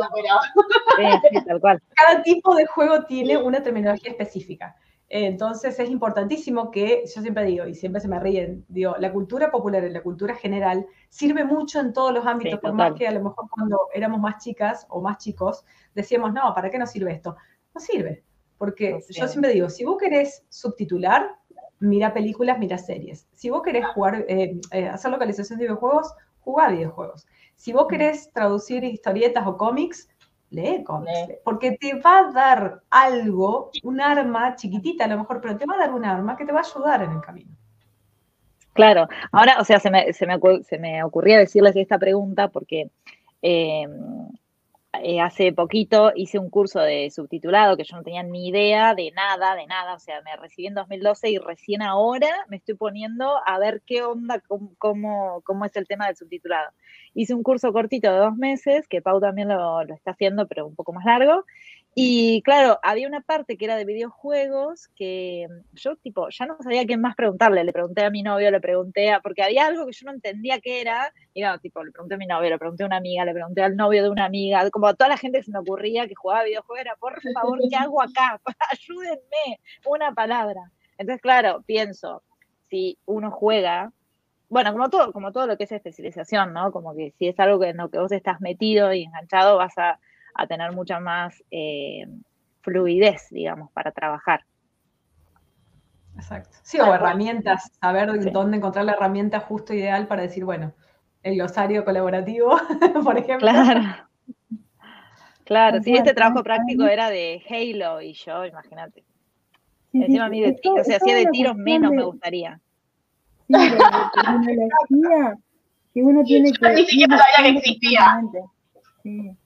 [1.96, 4.74] cada tipo de juego tiene una terminología específica.
[5.14, 9.50] Entonces es importantísimo que, yo siempre digo, y siempre se me ríen, digo, la cultura
[9.50, 13.12] popular y la cultura general sirve mucho en todos los ámbitos, por más que a
[13.12, 17.12] lo mejor cuando éramos más chicas o más chicos decíamos, no, ¿para qué nos sirve
[17.12, 17.36] esto?
[17.74, 18.24] No sirve,
[18.56, 21.36] porque yo siempre digo, si vos querés subtitular,
[21.78, 23.28] mira películas, mira series.
[23.34, 27.26] Si vos querés jugar, eh, eh, hacer localización de videojuegos, jugá videojuegos.
[27.54, 30.08] Si vos querés traducir historietas o cómics,
[30.52, 35.56] lee cómics, porque te va a dar algo, un arma chiquitita a lo mejor, pero
[35.56, 37.50] te va a dar un arma que te va a ayudar en el camino.
[38.72, 42.90] Claro, ahora, o sea, se me, se me, se me ocurría decirles esta pregunta porque
[43.42, 43.86] eh,
[45.00, 49.10] eh, hace poquito hice un curso de subtitulado que yo no tenía ni idea de
[49.12, 53.38] nada, de nada, o sea, me recibí en 2012 y recién ahora me estoy poniendo
[53.46, 56.70] a ver qué onda, cómo, cómo, es el tema del subtitulado.
[57.14, 60.66] Hice un curso cortito de dos meses, que Pau también lo, lo está haciendo, pero
[60.66, 61.44] un poco más largo,
[61.94, 66.80] y claro, había una parte que era de videojuegos que yo, tipo, ya no sabía
[66.82, 67.64] a quién más preguntarle.
[67.64, 69.20] Le pregunté a mi novio, le pregunté a.
[69.20, 71.12] Porque había algo que yo no entendía qué era.
[71.34, 73.62] Y no, tipo, le pregunté a mi novio, le pregunté a una amiga, le pregunté
[73.62, 74.70] al novio de una amiga.
[74.70, 77.58] Como a toda la gente que se me ocurría que jugaba videojuegos, era, por favor,
[77.68, 78.40] ¿qué hago acá?
[78.72, 80.72] Ayúdenme, una palabra.
[80.96, 82.22] Entonces, claro, pienso,
[82.70, 83.92] si uno juega.
[84.48, 86.72] Bueno, como todo, como todo lo que es especialización, ¿no?
[86.72, 89.98] Como que si es algo en lo que vos estás metido y enganchado, vas a
[90.34, 92.06] a tener mucha más eh,
[92.60, 94.44] fluidez, digamos, para trabajar.
[96.16, 96.56] Exacto.
[96.62, 100.72] Sí, o herramientas, saber dónde encontrar la herramienta justo ideal para decir, bueno,
[101.22, 102.56] el glosario colaborativo,
[103.04, 103.48] por ejemplo.
[103.48, 104.08] Claro.
[105.44, 109.04] Claro, sí, este trabajo práctico era de Halo y yo, imagínate.
[109.92, 112.58] Encima a mí, de, o sea, hacía de tiros menos me gustaría.
[113.48, 115.36] Sí, de, tecnología
[115.92, 116.68] que uno tiene que...
[116.70, 118.22] Ni siquiera sabía que existía.
[119.02, 119.36] Sí.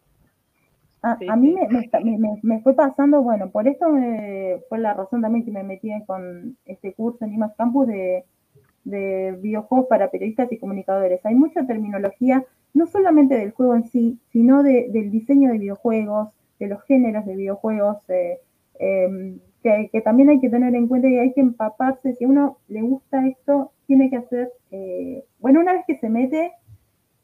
[1.28, 1.54] A, mí
[2.42, 3.86] me, fue pasando, bueno, por esto
[4.68, 8.24] fue la razón también que me metí con este curso en IMAX Campus de,
[8.84, 11.24] videojuegos para periodistas y comunicadores.
[11.24, 16.68] Hay mucha terminología, no solamente del juego en sí, sino del diseño de videojuegos, de
[16.68, 18.38] los géneros de videojuegos, eh,
[18.78, 22.14] em, que, también hay que tener en cuenta y hay que empaparse.
[22.14, 26.08] Si a uno le gusta esto, tiene que hacer, eh, bueno, una vez que se
[26.08, 26.52] mete,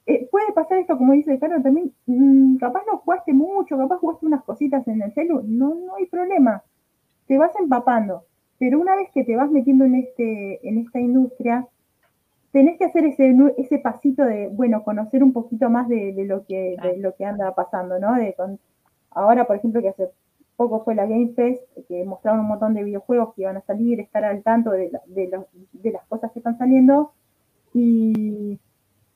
[0.07, 4.27] eh, puede pasar esto, como dice Carlos, también, mm, capaz no jugaste mucho, capaz jugaste
[4.27, 6.63] unas cositas en el celu, no, no hay problema,
[7.27, 8.25] te vas empapando,
[8.59, 11.67] pero una vez que te vas metiendo en, este, en esta industria,
[12.53, 16.77] tenés que hacer ese, ese pasito de, bueno, conocer un poquito más de, lo, que,
[16.83, 18.15] de lo que anda pasando, ¿no?
[18.15, 18.59] De, con,
[19.11, 20.11] ahora, por ejemplo, que hace
[20.57, 24.01] poco fue la Game Fest, que mostraron un montón de videojuegos que iban a salir,
[24.01, 27.13] estar al tanto de, de, de las cosas que están saliendo,
[27.75, 28.59] y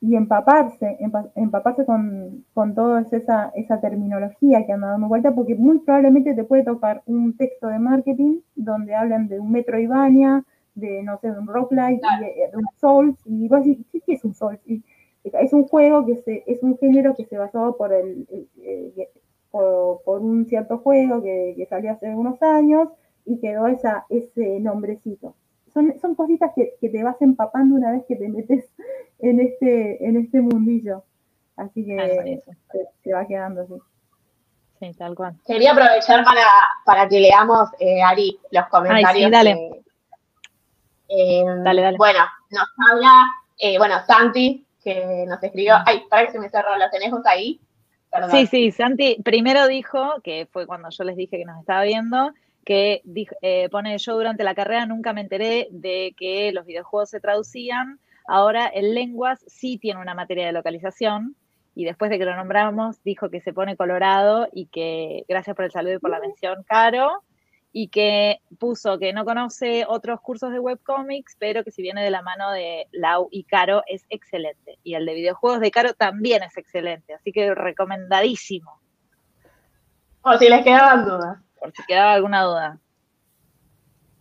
[0.06, 0.98] y empaparse,
[1.34, 6.44] empaparse con, con toda esa, esa terminología que anda dando vuelta, porque muy probablemente te
[6.44, 10.44] puede tocar un texto de marketing donde hablan de un Metro Ivania,
[10.76, 14.34] de, no sé, de un Rocklight, de, un Souls, y vos decís, ¿qué es un
[14.34, 14.60] Souls?
[14.64, 14.84] Y,
[15.24, 18.28] es un juego que se, es un género que se basó por el,
[19.50, 22.90] por, un cierto juego que, que, salió hace unos años
[23.24, 25.34] y quedó esa, ese nombrecito
[26.00, 28.64] son, cositas que, te vas empapando una vez que te metes
[29.18, 31.04] en este, en este mundillo.
[31.56, 32.40] Así que
[33.02, 33.74] te, va quedando así.
[34.78, 35.34] Sí, tal cual.
[35.46, 36.44] Quería aprovechar para,
[36.84, 39.30] para que leamos, eh, Ari, los comentarios.
[39.30, 39.82] dale.
[41.08, 41.96] Eh, dale, dale.
[41.96, 43.26] Bueno, nos habla,
[43.58, 45.76] eh, bueno, Santi, que nos escribió.
[45.86, 47.60] Ay, para que se me cerró, ¿lo tenemos ahí?
[48.30, 52.32] Sí, sí, Santi primero dijo, que fue cuando yo les dije que nos estaba viendo,
[52.66, 53.02] que
[53.42, 58.00] eh, pone yo durante la carrera nunca me enteré de que los videojuegos se traducían.
[58.26, 61.36] Ahora el lenguas sí tiene una materia de localización
[61.76, 65.64] y después de que lo nombramos dijo que se pone colorado y que gracias por
[65.64, 67.22] el saludo y por la mención, Caro,
[67.70, 72.10] y que puso que no conoce otros cursos de webcomics, pero que si viene de
[72.10, 74.80] la mano de Lau y Caro es excelente.
[74.82, 78.80] Y el de videojuegos de Caro también es excelente, así que recomendadísimo.
[80.20, 82.80] Por si les quedaban dudas si quedaba alguna duda.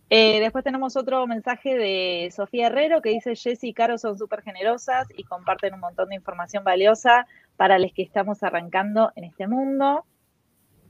[0.08, 4.42] Eh, después tenemos otro mensaje de Sofía Herrero que dice, Jess y Caro son súper
[4.42, 9.48] generosas y comparten un montón de información valiosa para los que estamos arrancando en este
[9.48, 10.04] mundo.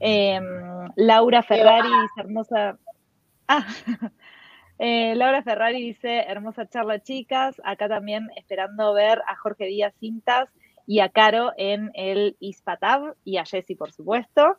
[0.00, 0.44] Em,
[0.96, 2.78] Laura Ferrari dice, hermosa...
[3.48, 3.66] Ah,
[4.78, 10.50] eh, Laura Ferrari dice, hermosa charla chicas, acá también esperando ver a Jorge Díaz Cintas
[10.86, 14.58] y a Caro en el Ispatab y a Jessy, por supuesto.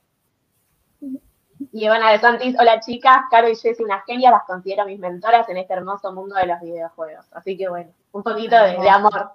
[1.59, 5.49] Y Ivana de Santis, hola chicas, Caro y Jessy, una genia, las considero mis mentoras
[5.49, 7.25] en este hermoso mundo de los videojuegos.
[7.31, 9.31] Así que bueno, un poquito de, amor.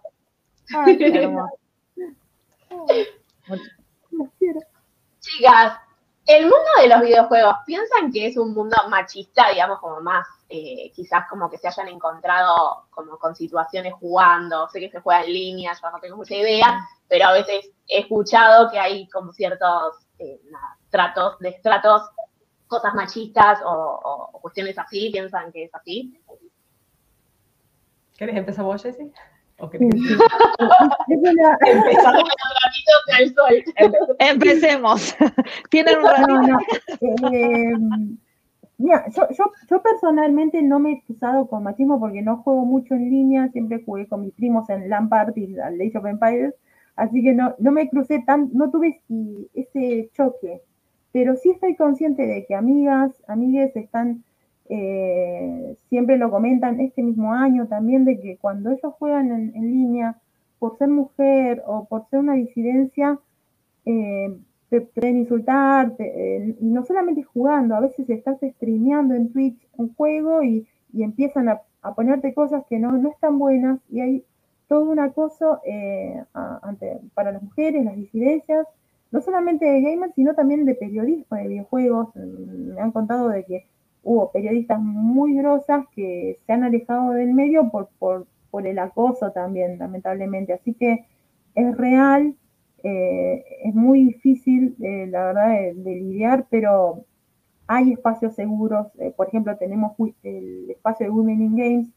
[5.20, 5.78] Chicas,
[6.26, 10.92] el mundo de los videojuegos, ¿piensan que es un mundo machista, digamos, como más, eh,
[10.94, 14.68] quizás como que se hayan encontrado como con situaciones jugando?
[14.68, 18.00] Sé que se juega en línea, yo no tengo mucha idea, pero a veces he
[18.00, 20.40] escuchado que hay como ciertos eh,
[20.92, 22.02] tratos, de estratos,
[22.68, 26.16] cosas machistas o, cuestiones así, piensan que es así.
[28.16, 29.10] ¿Querés empezar vos, Jessy?
[34.18, 35.14] Empecemos.
[35.70, 36.58] Tienen un ratito.
[37.32, 37.72] Eh,
[38.78, 42.94] mira, yo, yo, yo, personalmente no me he cruzado con machismo porque no juego mucho
[42.94, 46.54] en línea, siempre jugué con mis primos en LAN Party, Age of Empires,
[46.96, 49.02] así que no, no me crucé tan, no tuve
[49.54, 50.62] ese choque,
[51.12, 54.24] pero sí estoy consciente de que amigas, amigues están
[54.74, 60.16] eh, siempre lo comentan este mismo año también, de que cuando ellos juegan en, línea,
[60.58, 63.18] por ser mujer o por ser una disidencia,
[63.84, 64.34] eh,
[64.70, 69.94] te pueden insultar, eh, y no solamente jugando, a veces estás streameando en Twitch un
[69.94, 71.60] juego y, empiezan a,
[71.94, 74.24] ponerte cosas que no, no están buenas y hay
[74.68, 75.60] todo un acoso
[76.32, 78.66] ante, para las mujeres, las disidencias,
[79.12, 82.08] no solamente de gamers, sino también de periodistas de videojuegos.
[82.16, 83.66] Me han contado de que
[84.02, 89.30] hubo periodistas muy grosas que se han alejado del medio por, por, por el acoso
[89.30, 90.54] también, lamentablemente.
[90.54, 91.04] Así que
[91.54, 92.34] es real,
[92.82, 97.04] eh, es muy difícil, eh, la verdad, de, lidiar, pero
[97.66, 98.88] hay espacios seguros.
[98.98, 101.88] Eh, por ejemplo, tenemos el espacio de Women in Games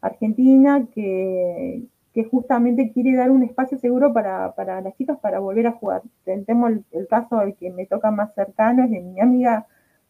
[0.00, 5.66] Argentina, que, que justamente quiere dar un espacio seguro para, para, las chicas para volver
[5.66, 6.02] a jugar.
[6.24, 9.66] Tenemos el, caso que me toca más cercano, es de mi amiga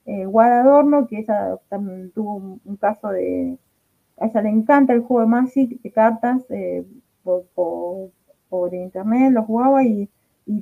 [0.06, 3.58] eh, Adorno, que ella también tuvo un, caso de...
[4.18, 6.84] A ella le encanta el juego de Magic de cartas eh,
[7.22, 10.08] por, internet, lo jugaba y,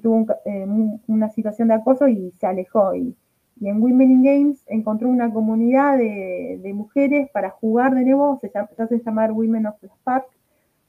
[0.02, 0.66] tuvo eh,
[1.08, 2.94] una situación de acoso y se alejó.
[2.94, 3.16] Y,
[3.62, 9.02] en Women in Games encontró una comunidad de, mujeres para jugar de nuevo, se, hace
[9.04, 10.26] llamar Women of the Spark,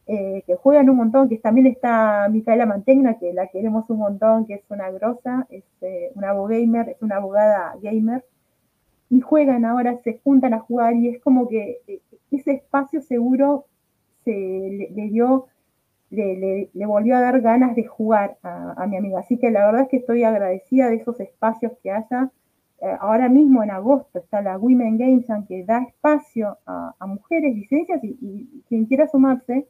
[0.08, 4.46] eh, que juegan un montón, que también está Micaela Mantegna, que la queremos un montón,
[4.46, 5.64] que es una grosa, es
[6.16, 8.24] una abogamer, es una abogada gamer,
[9.12, 12.00] y juegan ahora, se juntan a jugar y es como que eh,
[12.32, 13.66] ese espacio seguro
[14.24, 15.48] se le, dio,
[16.10, 19.20] le, volvió a dar ganas de jugar a, mi amiga.
[19.20, 22.32] Así que la verdad es que estoy agradecida de esos espacios que haya.
[22.82, 28.00] Eh, ahora mismo en agosto está la Women Games que da espacio a, mujeres, licencias
[28.04, 29.68] y, quien quiera sumarse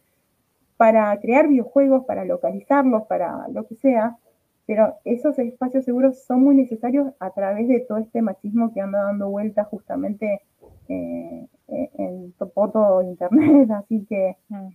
[0.82, 4.18] para crear videojuegos, para localizarlos, para lo que sea.
[4.66, 9.04] Pero esos espacios seguros son muy necesarios a través de todo este machismo que anda
[9.04, 10.42] dando vuelta justamente
[10.90, 13.70] eh, eh, en, por todo Internet.
[13.78, 14.70] Así que mm.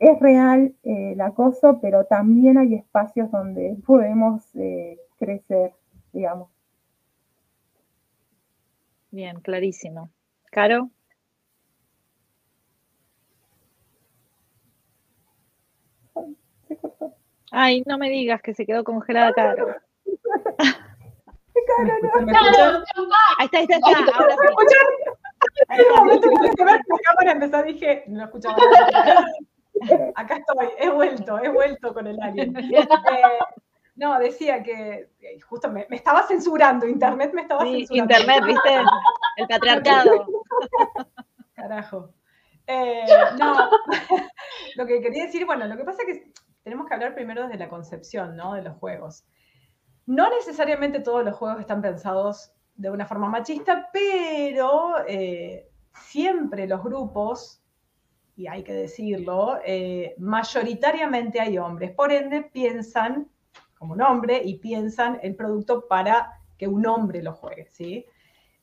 [0.00, 4.44] es real eh, el acoso, pero también hay espacios donde podemos
[5.18, 5.72] crecer,
[6.12, 6.50] digamos.
[9.10, 10.10] Bien, clarísimo.
[10.50, 10.90] Caro.
[17.56, 19.76] Ay, no me digas que se quedó congelada Caro.
[23.38, 24.18] Ahí está, ahí está, ahí está.
[24.18, 24.46] Ahora sí.
[25.68, 28.56] En el momento que a ver la cámara empezó, dije, no escuchaba
[30.14, 32.54] Acá estoy, he vuelto, he vuelto con el alien.
[32.66, 33.38] Eh,
[33.96, 38.14] no, decía que eh, justo me, me, estaba censurando, internet me estaba sí, censurando.
[38.14, 38.82] Internet, viste,
[39.36, 40.26] el patriarcado.
[41.54, 42.10] Carajo.
[42.66, 43.04] Eh,
[43.38, 43.70] no,
[44.74, 46.32] lo que quería decir, bueno, lo que pasa es que
[46.64, 48.54] tenemos que hablar primero desde la concepción ¿no?
[48.54, 49.24] de los juegos.
[50.06, 56.82] No necesariamente todos los juegos están pensados de una forma machista, pero eh, siempre los
[56.82, 57.62] grupos,
[58.36, 61.92] y hay que decirlo, eh, mayoritariamente hay hombres.
[61.92, 63.28] Por ende, piensan
[63.78, 67.68] como un hombre y piensan el producto para que un hombre lo juegue.
[67.70, 68.06] ¿sí?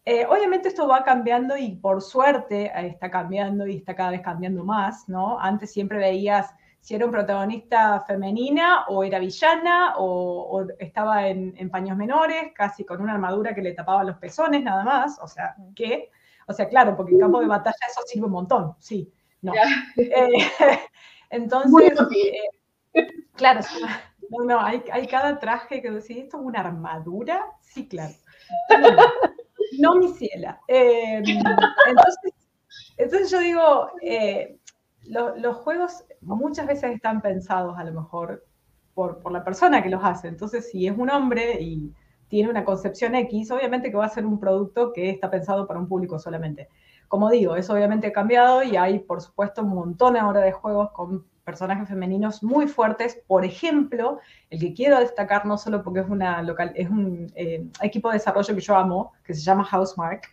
[0.06, 4.66] Eh, obviamente esto va cambiando y por suerte está cambiando y está cada vez cambiando
[4.66, 5.40] más, ¿no?
[5.40, 11.96] Antes siempre veías si era un protagonista femenina o era villana o, estaba en, paños
[11.96, 16.10] menores, casi con una armadura que le tapaba los pezones nada más, o sea, ¿qué?
[16.48, 19.14] O sea, claro, porque en campo de batalla eso sirve un montón, sí,
[19.44, 19.54] no.
[19.96, 20.28] Eh,
[21.30, 21.94] entonces,
[22.94, 23.62] eh, claro,
[24.32, 27.46] no, no, hay, cada traje que decís, ¿esto es una armadura?
[27.62, 28.14] Sí, claro.
[29.80, 30.60] No, mi ciela.
[30.68, 32.34] Eh, entonces,
[32.98, 33.92] entonces yo digo,
[35.06, 38.46] los juegos muchas veces están pensados a lo mejor
[38.94, 40.28] por, la persona que los hace.
[40.28, 41.94] Entonces, si es un hombre y
[42.28, 45.80] tiene una concepción X, obviamente que va a ser un producto que está pensado para
[45.80, 46.70] un público solamente.
[47.08, 50.92] Como digo, eso obviamente ha cambiado y hay, por supuesto, un montón ahora de juegos
[50.92, 53.22] con personajes femeninos muy fuertes.
[53.28, 57.68] Por ejemplo, el que quiero destacar no solo porque es, una local, es un eh,
[57.82, 60.24] equipo de desarrollo que yo amo, que se llama Housemark,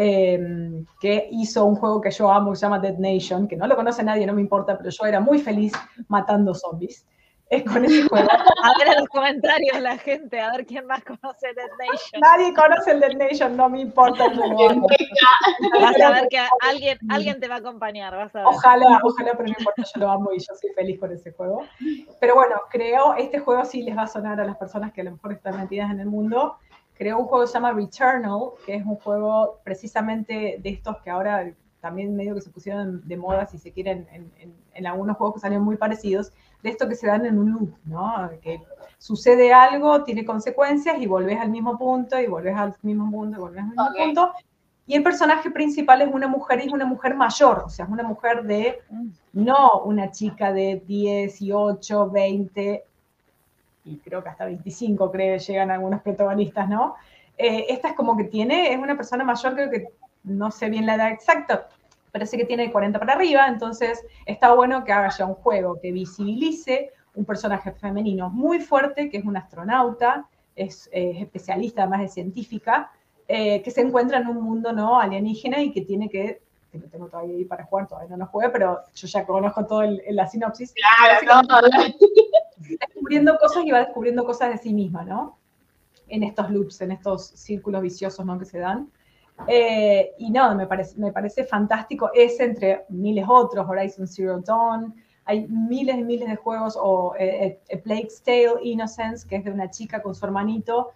[0.00, 3.66] Em, que hizo un juego que yo amo, que se llama Dead Nation, que no
[3.66, 5.72] lo conoce nadie, no me importa, pero yo era muy feliz
[6.06, 7.04] matando zombies.
[7.50, 8.28] es con ese juego.
[8.30, 12.20] A ver en los comentarios la gente, a ver quién más conoce Dead Nation.
[12.20, 14.28] Nadie conoce el Dead Nation, no me importa.
[15.80, 18.46] vas a ver que alguien, alguien te va a acompañar, vas a ver.
[18.46, 21.64] Ojalá, ojalá, pero no importa, yo lo amo y yo soy feliz con ese juego.
[22.20, 25.04] Pero bueno, creo, este juego sí les va a sonar a las personas que a
[25.04, 26.56] lo mejor están metidas en el mundo.
[26.98, 31.10] Creo un juego que se llama Returnal, que es un juego precisamente de estos que
[31.10, 34.30] ahora también medio que se pusieron de moda, si se quieren, en,
[34.74, 36.32] en algunos juegos que salen muy parecidos,
[36.62, 38.30] de esto que se dan en un loop, ¿no?
[38.40, 38.62] Que
[38.98, 43.40] sucede algo, tiene consecuencias y volvés al mismo punto y volvés al mismo punto y
[43.40, 44.32] volvés al mismo punto.
[44.86, 47.90] Y el personaje principal es una mujer y es una mujer mayor, o sea, es
[47.90, 48.78] una mujer de,
[49.34, 52.84] no una chica de 18, 20,
[53.88, 56.94] y creo que hasta 25, creo, llegan algunos protagonistas, ¿no?
[57.36, 59.88] Eh, esta es como que tiene, es una persona mayor, creo que
[60.24, 61.68] no sé bien la edad exacta,
[62.12, 65.92] parece que tiene 40 para arriba, entonces está bueno que haga ya un juego que
[65.92, 72.90] visibilice un personaje femenino muy fuerte, que es un astronauta, es, especialista además de científica,
[73.26, 76.40] eh, que se encuentra en un mundo no alienígena y que tiene que,
[76.70, 79.64] que lo tengo todavía ahí para jugar, todavía no lo jugué, pero yo ya conozco
[79.66, 80.74] todo el, la sinopsis.
[80.74, 81.42] Claro,
[82.58, 85.38] descubriendo cosas y va descubriendo cosas de sí misma, ¿no?
[86.08, 88.38] En estos loops, en estos círculos viciosos, ¿no?
[88.38, 88.90] Que se dan.
[89.46, 92.10] Eh, y no, me parece, me parece fantástico.
[92.14, 94.94] Es entre miles otros, Horizon Zero Dawn.
[95.24, 99.50] Hay miles y miles de juegos, o eh, eh, Plague's Tale Innocence, que es de
[99.50, 100.92] una chica con su hermanito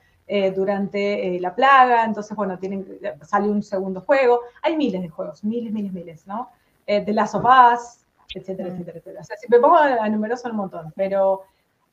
[0.54, 2.04] durante la plaga.
[2.04, 2.86] Entonces, bueno, tienen,
[3.22, 4.40] sale un segundo juego.
[4.62, 6.48] Hay miles de juegos, miles, miles, miles, ¿no?
[6.86, 8.02] The Last of Us,
[8.34, 8.72] etcétera, mm.
[8.72, 9.20] etcétera, etcétera.
[9.20, 11.42] O sea, si me pongo a, numeroso un montón, pero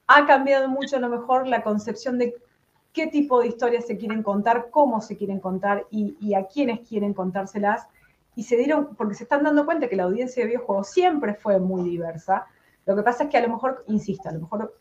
[0.07, 2.35] ha cambiado mucho a lo mejor la concepción de
[2.93, 7.13] qué tipo de historias se quieren contar, cómo se quieren contar y, a quiénes quieren
[7.13, 7.87] contárselas.
[8.35, 11.59] Y se dieron, porque se están dando cuenta que la audiencia de videojuegos siempre fue
[11.59, 12.47] muy diversa.
[12.85, 14.75] Lo que pasa es que a lo mejor, insisto, a lo mejor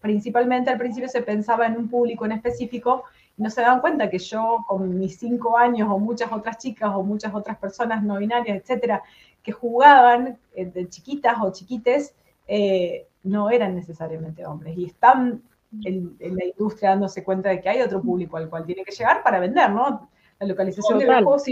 [0.00, 3.04] principalmente al principio se pensaba en un público en específico
[3.36, 6.90] y no se daban cuenta que yo con mis cinco años o muchas otras chicas
[6.94, 9.02] o muchas otras personas no binarias, etcétera,
[9.42, 12.14] que jugaban eh, de chiquitas o chiquites,
[12.46, 15.42] eh, no eran necesariamente hombres y están
[15.84, 19.22] en, la industria dándose cuenta de que hay otro público al cual tiene que llegar
[19.22, 20.08] para vender, ¿no?
[20.38, 21.44] La localización de los juegos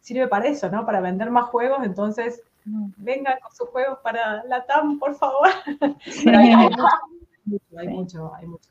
[0.00, 0.84] sirve, para eso, ¿no?
[0.84, 5.48] Para vender más juegos, entonces vengan con sus juegos para la TAM, por favor.
[7.76, 8.70] hay, mucho, hay mucho,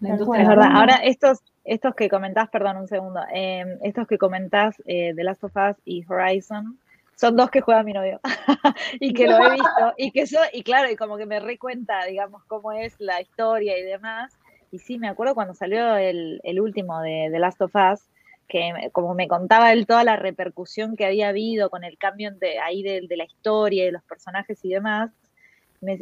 [0.00, 0.70] La industria es verdad.
[0.72, 5.44] Ahora, estos, estos que comentás, perdón un segundo, eh, estos que comentás eh, de Last
[5.44, 6.78] of Us y Horizon,
[7.16, 8.20] son dos que juega mi novio
[9.00, 12.04] y que lo he visto y que eso, y claro, y como que me recuenta,
[12.06, 14.36] digamos, cómo es la historia y demás.
[14.70, 18.00] Y sí, me acuerdo cuando salió el, último de The Last of Us,
[18.48, 22.58] que como me contaba él toda la repercusión que había habido con el cambio de,
[22.58, 25.12] ahí de, la historia y de los personajes y demás.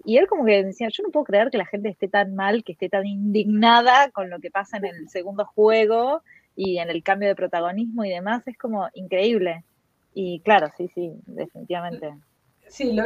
[0.05, 2.64] Y él como que decía, yo no puedo creer que la gente esté tan mal,
[2.64, 6.22] que esté tan indignada con lo que pasa en el segundo juego
[6.57, 8.47] y en el cambio de protagonismo y demás.
[8.47, 9.64] Es como increíble.
[10.14, 12.14] Y claro, sí, sí, definitivamente.
[12.72, 12.97] Sí,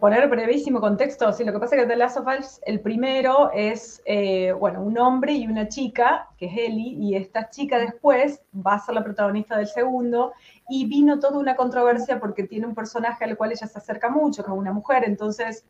[0.00, 3.52] poner brevísimo contexto, sí, lo que pasa es que The Last of Us, el primero
[3.52, 8.42] es, eh, bueno, un hombre y una chica, que es Ellie, y esta chica después
[8.52, 10.32] va a ser la protagonista del segundo,
[10.68, 14.42] y vino toda una controversia porque tiene un personaje al cual ella se acerca mucho,
[14.42, 15.64] que es una mujer, entonces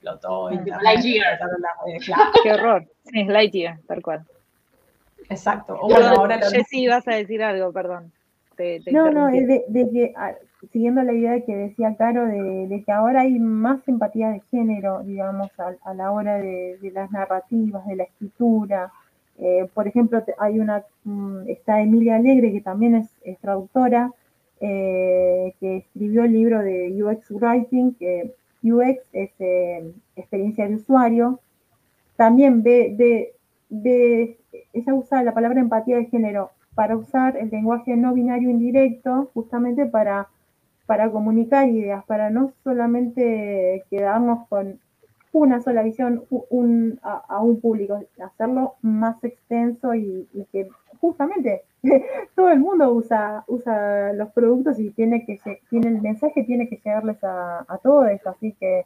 [0.00, 0.50] explotó.
[0.82, 1.38] Lightyear.
[1.86, 1.98] Eh,
[2.42, 2.86] Qué horror.
[3.04, 4.24] Sí, Lightyear, tal cual.
[5.28, 5.76] Exacto.
[5.80, 8.12] O bueno, ahora Jessy, vas a decir algo, perdón
[8.92, 10.34] no, no, es de, que, ah,
[10.72, 15.50] siguiendo la idea que decía Caro, de, que ahora hay más empatía de género, digamos,
[15.58, 18.92] a, la hora de, las narrativas, de la escritura.
[19.38, 24.12] Eh, por ejemplo, hay una, mm, está Emilia Alegre, que también es, traductora,
[24.60, 31.40] eh, que escribió el libro de UX Writing, que UX es eh, experiencia de usuario.
[32.16, 33.34] También ve,
[33.68, 34.38] ve,
[34.72, 39.86] ella usa la palabra empatía de género para usar el lenguaje no binario indirecto justamente
[39.86, 40.28] para,
[40.86, 44.78] para comunicar ideas, para no solamente quedarnos con
[45.32, 46.24] una sola visión
[47.02, 50.68] a, un público, hacerlo más extenso y, que
[51.00, 51.62] justamente
[52.34, 55.40] todo el mundo usa, usa los productos y tiene que
[55.70, 58.84] tiene el mensaje tiene que llegarles a, a todos, así que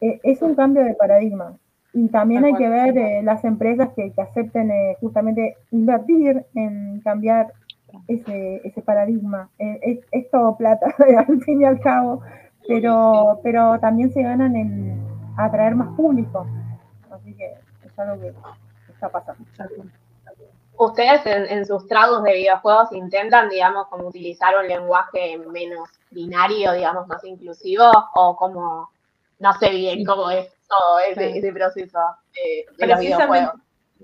[0.00, 1.56] eh, es un cambio de paradigma.
[1.92, 7.52] Y también hay que ver eh, las empresas que, acepten eh, justamente invertir en cambiar
[8.08, 9.48] ese, ese paradigma.
[9.58, 10.92] Es, todo plata,
[11.28, 12.20] al fin y al cabo,
[12.66, 15.00] pero, pero también se ganan en
[15.36, 16.46] atraer más público.
[17.10, 17.52] Así que
[17.86, 18.34] es algo que
[18.92, 19.44] está pasando.
[20.76, 26.72] Ustedes en, en sus tragos de videojuegos intentan, digamos, como utilizar un lenguaje menos binario,
[26.72, 28.90] digamos, más inclusivo, o como
[29.38, 31.98] no sé bien cómo es todo ese, proceso
[32.78, 33.52] de, los videojuegos.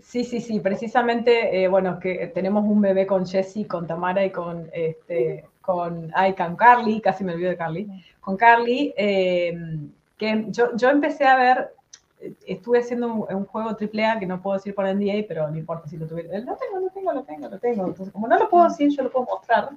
[0.02, 4.30] Sí, sí, sí, precisamente, eh, bueno, que tenemos un bebé con Jessie, con Tamara y
[4.30, 7.88] con, este, con, ay, con Carly, casi me olvido de Carly,
[8.20, 9.52] con Carly, eh,
[10.16, 11.74] que yo, yo empecé a ver,
[12.46, 15.96] estuve haciendo un, juego AAA que no puedo decir por NDA, pero no importa si
[15.96, 16.38] lo tuviera.
[16.40, 17.86] No tengo, no tengo, lo tengo, lo tengo.
[17.86, 19.70] Entonces, como no lo puedo decir, yo lo puedo mostrar.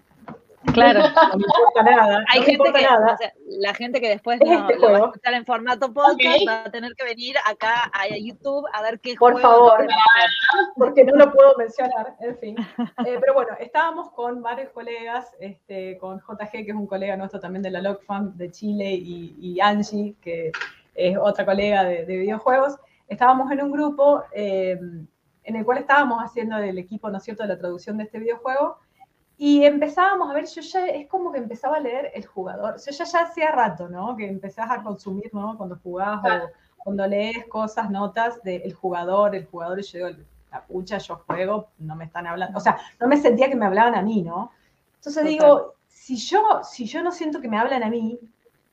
[0.71, 1.01] Claro.
[1.01, 2.25] No me importa nada.
[2.29, 3.13] Hay gente que, nada.
[3.13, 6.47] O sea, la gente que después no, este lo va a escuchar en formato podcast
[6.47, 9.85] va a tener que venir acá a YouTube a ver qué Por favor,
[10.77, 12.55] porque no lo puedo mencionar, en fin.
[13.05, 17.39] Eh, pero bueno, estábamos con varios colegas, este, con JG, que es un colega nuestro
[17.39, 20.51] también de la LogFam de Chile, y, y Angie, que
[20.95, 22.77] es otra colega de, videojuegos.
[23.07, 24.79] Estábamos en un grupo eh,
[25.43, 28.19] en el cual estábamos haciendo el equipo, ¿no es cierto?, de la traducción de este
[28.19, 28.77] videojuego
[29.37, 32.75] y empezábamos a ver, yo ya es como que empezaba a leer el jugador.
[32.77, 34.15] Yo ya, ya hacía rato, ¿no?
[34.15, 35.57] Que empezás a consumir, ¿no?
[35.57, 40.61] Cuando jugás o cuando lees cosas, notas del jugador, el jugador, y yo digo, la
[40.61, 42.57] pucha, yo juego, no me están hablando.
[42.57, 44.51] O sea, no me sentía que me hablaban a mí, ¿no?
[44.95, 48.19] Entonces digo, si yo, si yo no siento que me hablan a mí,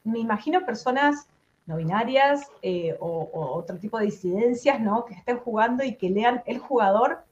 [0.04, 1.26] me imagino personas
[1.66, 5.04] no binarias eh, o, otro tipo de disidencias, ¿no?
[5.04, 7.24] Que estén jugando y que lean el jugador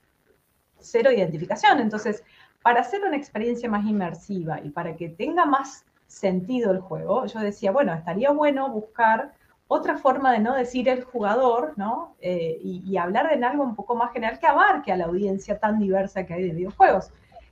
[0.78, 1.80] cero identificación.
[1.80, 2.22] Entonces,
[2.62, 7.40] para hacer una experiencia más inmersiva y para que tenga más sentido el juego, yo
[7.40, 9.32] decía, bueno, estaría bueno buscar
[9.68, 12.16] otra forma de no decir el jugador, ¿no?
[12.20, 15.78] Eh, y, hablar de algo un poco más general que abarque a la audiencia tan
[15.78, 17.10] diversa que hay de videojuegos.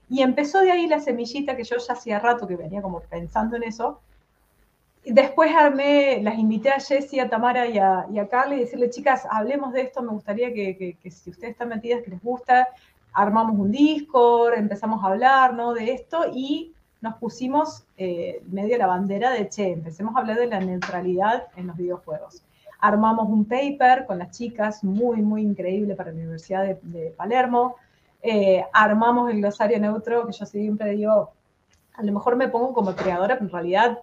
[0.09, 3.57] Y empezó de ahí la semillita que yo ya hacía rato que venía como pensando
[3.57, 4.01] en eso.
[5.07, 8.91] Después armé, las invité a Jessie, a Tamara y a, y a Carly y decirle,
[8.91, 12.67] chicas, hablemos de esto, me gustaría que, que si ustedes están metidas, que les gusta,
[13.17, 15.73] armamos un Discord, empezamos a hablar ¿no?
[15.73, 20.47] de esto y nos pusimos eh, medio la bandera de, che, empecemos a hablar de
[20.47, 22.43] la neutralidad en los videojuegos.
[22.81, 27.77] Armamos un paper con las chicas, muy, muy increíble para la Universidad de, Palermo.
[28.23, 31.31] Eh, armamos el glosario neutro, que yo siempre digo,
[31.95, 33.99] a lo mejor me pongo como creadora, pero en realidad,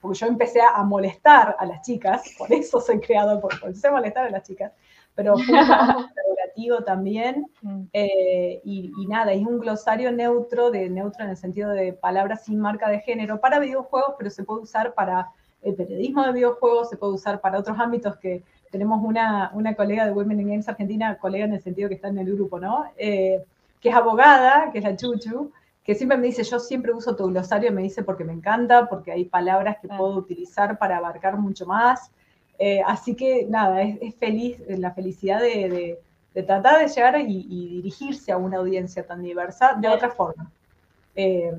[0.00, 3.92] porque yo empecé a molestar a las chicas, por eso soy creador, porque empecé a
[3.92, 4.72] molestar a las chicas,
[5.14, 7.46] pero fue un trabajo colaborativo también.
[7.62, 7.82] Mm.
[7.92, 12.58] Eh, y, nada, es un glosario neutro, de neutro en el sentido de palabras sin
[12.58, 15.28] marca de género para videojuegos, pero se puede usar para
[15.62, 20.04] el periodismo de videojuegos, se puede usar para otros ámbitos que tenemos una, una colega
[20.04, 22.84] de Women in Games Argentina, colega en el sentido que está en el grupo, ¿no?
[22.96, 23.42] Eh,
[23.80, 25.52] que es abogada, que es la Chuchu,
[25.84, 29.12] que siempre me dice, yo siempre uso tu glosario, me dice porque me encanta, porque
[29.12, 32.10] hay palabras que puedo utilizar para abarcar mucho más.
[32.58, 35.98] Eh, así que nada, es, feliz, eh, la felicidad de,
[36.32, 40.50] tratar de llegar y, dirigirse a una audiencia tan diversa de otra forma.
[41.14, 41.52] Eh,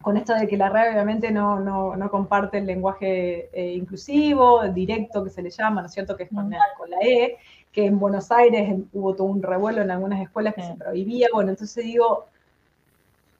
[0.00, 5.28] con esto de que la red obviamente no, no, comparte el lenguaje inclusivo, directo que
[5.28, 6.16] se le llama, ¿no es cierto?
[6.16, 7.36] Que es con, con, la E,
[7.70, 11.28] que en Buenos Aires hubo todo un revuelo en algunas escuelas que se prohibía.
[11.34, 12.28] Bueno, entonces digo,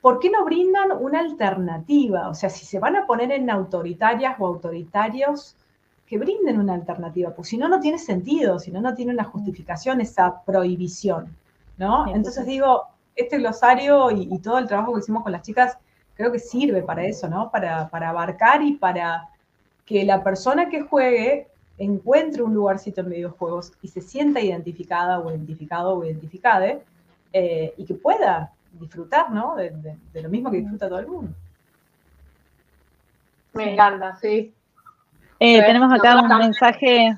[0.01, 2.29] ¿por qué no brindan una alternativa?
[2.29, 5.57] O sea, si se van a poner en autoritarias o autoritarios,
[6.07, 9.23] que brinden una alternativa, pues si no, no tiene sentido, si no, no tiene una
[9.23, 11.37] justificación esa prohibición,
[11.79, 12.13] ¿no?
[12.13, 12.83] Entonces digo,
[13.15, 15.79] este glosario y, todo el trabajo que hicimos con las chicas
[16.15, 17.51] creo que sirve para eso, ¿no?
[17.53, 19.29] Para, abarcar y para
[19.87, 21.47] que la persona que juegue
[21.79, 26.79] encuentre un lugarcito en videojuegos y se sienta identificada o identificado o identificada
[27.33, 29.57] eh, y que pueda disfrutar, ¿no?
[29.57, 29.71] De,
[30.13, 31.33] de, lo mismo que disfruta todo el mundo.
[33.53, 34.53] Me encanta, sí.
[35.39, 37.17] Eh, tenemos acá un mensaje,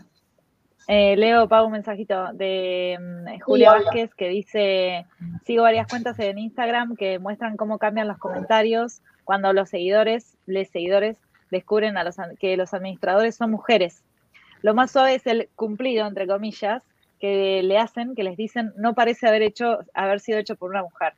[0.86, 5.06] eh, Leo, pago un mensajito de mm, Julia Vázquez que dice,
[5.44, 10.70] sigo varias cuentas en Instagram que muestran cómo cambian los comentarios cuando los seguidores, les
[10.70, 11.18] seguidores,
[11.50, 14.02] descubren a los, que los administradores son mujeres.
[14.62, 16.82] Lo más suave es el cumplido, entre comillas,
[17.20, 20.82] que le hacen, que les dicen, no parece haber, hecho, haber sido hecho por una
[20.82, 21.14] mujer.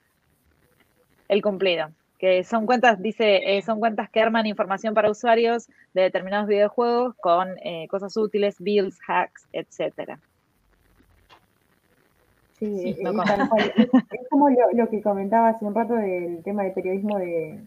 [1.29, 1.89] El cumplido
[2.25, 7.15] que son cuentas, dice, eh, son cuentas que arman información para usuarios de determinados videojuegos
[7.17, 10.19] con eh, cosas útiles, builds, hacks, etcétera.
[12.59, 17.61] Sí, es, como lo, que comentaba hace un rato del tema de periodismo de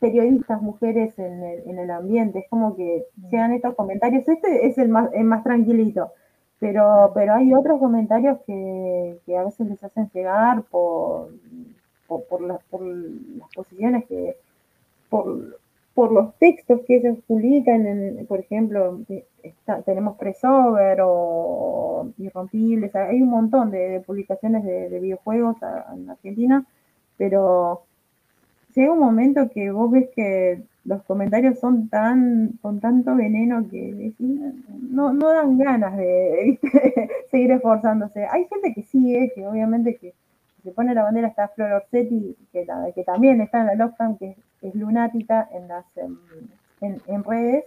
[0.00, 5.08] periodistas mujeres en el, ambiente, es como que sean estos comentarios, este es el más,
[5.22, 6.10] más tranquilito,
[6.58, 11.28] pero, pero hay otros comentarios que, que a veces les hacen llegar por
[12.18, 12.60] por, las
[13.54, 14.36] posiciones que,
[15.08, 19.00] por, los textos que ellos publican, por ejemplo,
[19.84, 25.56] tenemos Pressover o Irrompibles, hay un montón de, publicaciones de, videojuegos
[25.94, 26.64] en Argentina,
[27.16, 27.82] pero
[28.74, 34.12] llega un momento que vos ves que los comentarios son tan, con tanto veneno que
[34.18, 36.58] no, no dan ganas de,
[37.30, 38.26] seguir esforzándose.
[38.26, 40.14] Hay gente que sigue, que obviamente que
[40.60, 42.66] se pone la bandera está Flor Orsetti, que,
[43.04, 45.84] también está en la Lockdown, que es, lunática en las
[46.80, 47.64] en, redes,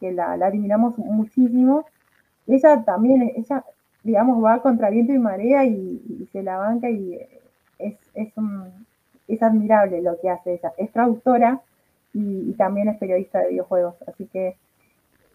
[0.00, 1.86] que la, admiramos muchísimo.
[2.46, 3.64] Ella también, ella,
[4.02, 7.18] digamos, va contra viento y marea y, se la banca y
[7.78, 8.32] es, es,
[9.28, 10.72] es admirable lo que hace ella.
[10.76, 11.60] Es traductora
[12.16, 14.56] y, también es periodista de videojuegos, así que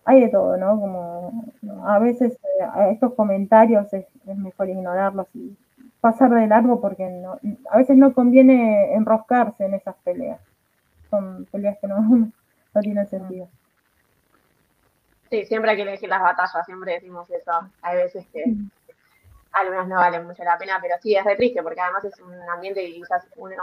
[0.04, 0.80] hay de todo, ¿no?
[0.80, 1.46] Como
[1.86, 5.56] a veces eh, estos comentarios es, mejor ignorarlos y
[6.02, 7.40] pasar de largo porque no,
[7.70, 10.42] a veces no conviene enroscarse en esas peleas.
[11.10, 12.02] Son peleas que no,
[12.74, 13.48] no tienen sentido.
[15.30, 17.52] Sí, siempre hay que elegir las batallas, siempre decimos eso.
[17.82, 18.44] Hay veces que
[19.54, 22.34] algunas no valen mucho la pena, pero sí es re triste porque además es un
[22.50, 23.56] ambiente que quizás uno,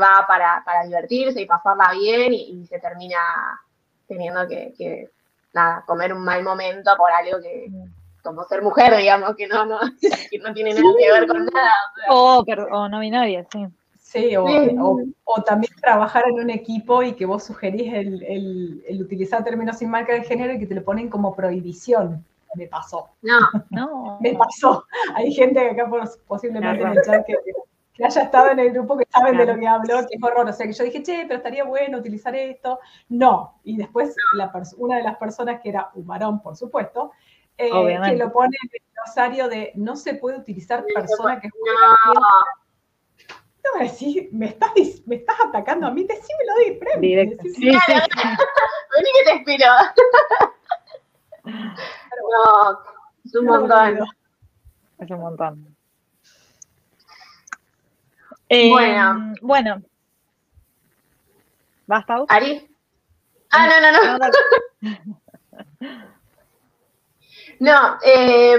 [0.00, 3.18] va para, divertirse y pasarla bien y, se termina
[4.06, 5.10] teniendo que,
[5.52, 7.70] nada, comer un mal momento por algo que,
[8.22, 9.78] como ser mujer, digamos, que no, no,
[10.30, 11.72] que no tiene nada que ver con nada.
[12.10, 13.66] O, o no binaria, sí.
[14.00, 14.44] Sí, o,
[15.24, 19.78] o, también trabajar en un equipo y que vos sugerís el, el, el utilizar términos
[19.78, 22.22] sin marca de género y que te lo ponen como prohibición
[22.54, 23.10] me pasó.
[23.22, 23.38] No,
[23.70, 24.18] no.
[24.20, 24.84] me pasó.
[25.14, 25.88] Hay gente acá
[26.26, 27.36] posiblemente en el chat que,
[28.04, 30.48] haya estado en el grupo que saben de lo que hablo, que es horror.
[30.48, 32.80] O sea, que yo dije, che, pero estaría bueno utilizar esto.
[33.08, 33.60] No.
[33.64, 37.12] Y después la una de las personas que era un varón, por supuesto,
[37.58, 37.70] eh,
[38.04, 42.20] que lo pone en el glosario de no se puede utilizar persona que juega.
[43.64, 44.70] No, me decís, me estás,
[45.06, 47.00] me estás atacando a mí, decímelo de frente.
[47.00, 47.44] Directo.
[47.44, 47.70] Sí, sí,
[48.94, 49.66] Vení que te espero.
[51.44, 52.78] No,
[53.24, 53.98] es un montón.
[54.98, 55.76] Es un montón.
[58.48, 59.34] bueno.
[59.40, 59.82] Bueno.
[61.86, 62.24] ¿Basta?
[62.28, 62.68] ¿Ari?
[63.50, 66.02] Ah, no, no, no.
[67.62, 68.58] no, eh,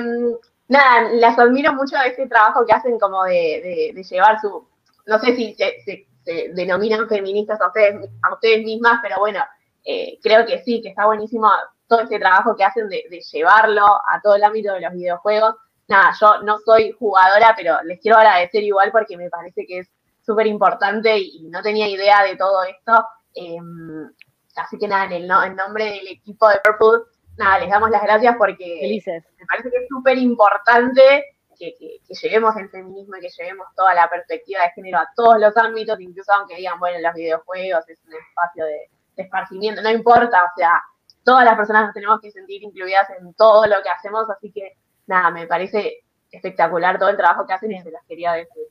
[0.70, 4.66] nada, las admiro mucho a ese trabajo que hacen como de, de, llevar su,
[5.06, 6.08] no sé si se,
[6.54, 9.44] denominan feministas a ustedes, a ustedes mismas, pero bueno,
[9.84, 11.52] eh, creo que sí, que está buenísimo
[11.86, 15.56] todo ese trabajo que hacen de, llevarlo a todo el ámbito de los videojuegos.
[15.90, 19.90] Nada, yo no soy jugadora, pero les quiero agradecer igual porque me parece que es
[20.26, 23.06] súper importante y, no tenía idea de todo esto.
[23.36, 24.10] Em,
[24.56, 28.36] así que nada, en el, nombre del equipo de Purple, nada, les damos las gracias
[28.38, 31.26] porque me parece que es súper importante
[31.58, 31.76] que,
[32.22, 36.00] llevemos el feminismo y que llevemos toda la perspectiva de género a todos los ámbitos,
[36.00, 40.50] incluso aunque digan, bueno, los videojuegos es un espacio de, de esparcimiento, no importa, o
[40.58, 40.82] sea,
[41.24, 44.74] todas las personas nos tenemos que sentir incluidas en todo lo que hacemos, así que
[45.08, 48.64] nada, me parece espectacular todo el trabajo que hacen y se las quería decir.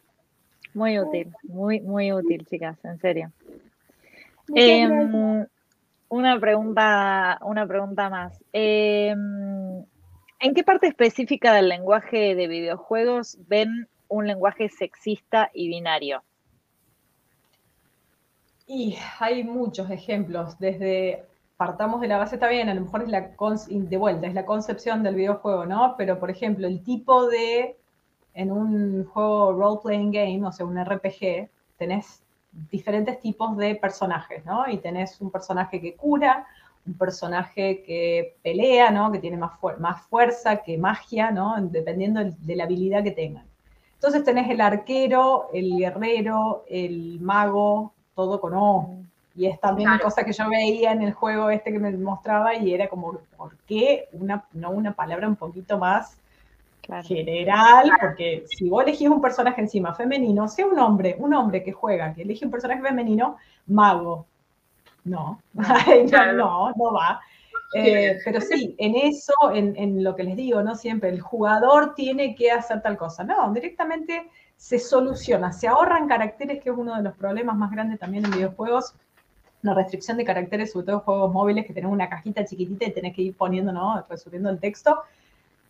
[0.74, 3.30] Muy útil, muy, muy útil, chicas, en serio.
[6.12, 8.38] Una pregunta, una pregunta más.
[8.52, 9.82] Em,
[10.40, 16.22] ¿En qué parte específica del lenguaje de videojuegos ven un lenguaje sexista y binario?
[18.66, 21.24] Y hay muchos ejemplos, desde
[21.56, 23.30] partamos de la base, está bien, a lo mejor es la,
[23.68, 25.94] de vuelta, es la concepción del videojuego, ¿no?
[25.96, 27.78] Pero, por ejemplo, el tipo de,
[28.34, 31.48] en un juego role-playing game, o sea, un RPG,
[31.78, 32.21] tenés
[32.70, 34.68] diferentes tipos de personajes, ¿no?
[34.68, 36.46] Y tenés un personaje que cura,
[36.86, 39.10] un personaje que pelea, ¿no?
[39.10, 41.56] Que tiene más, más fuerza, que magia, ¿no?
[41.60, 43.44] Dependiendo de la habilidad que tengan.
[43.94, 49.02] Entonces tenés el arquero, el guerrero, el mago, todo con O,
[49.34, 52.54] y es también una cosa que yo veía en el juego este que me mostraba
[52.54, 56.18] y era como, ¿por qué una, no una palabra un poquito más
[57.02, 57.90] general?
[58.00, 62.12] Porque si vos elegís un personaje encima femenino, sea un hombre, un hombre que juega,
[62.12, 63.36] que elige un personaje femenino,
[63.66, 64.26] mago.
[65.04, 67.20] No, no, no, va.
[67.74, 70.74] Eh, pero sí, en eso, en, en, lo que les digo, ¿no?
[70.74, 73.24] Siempre el jugador tiene que hacer tal cosa.
[73.24, 74.30] No, directamente
[74.62, 78.30] se soluciona, se ahorran caracteres, que es uno de los problemas más grandes también en
[78.30, 78.94] videojuegos,
[79.60, 82.92] una restricción de caracteres, sobre todo en juegos móviles que tenés una cajita chiquitita y
[82.92, 84.04] tenés que ir poniendo, ¿no?
[84.08, 85.02] Resumiendo el texto.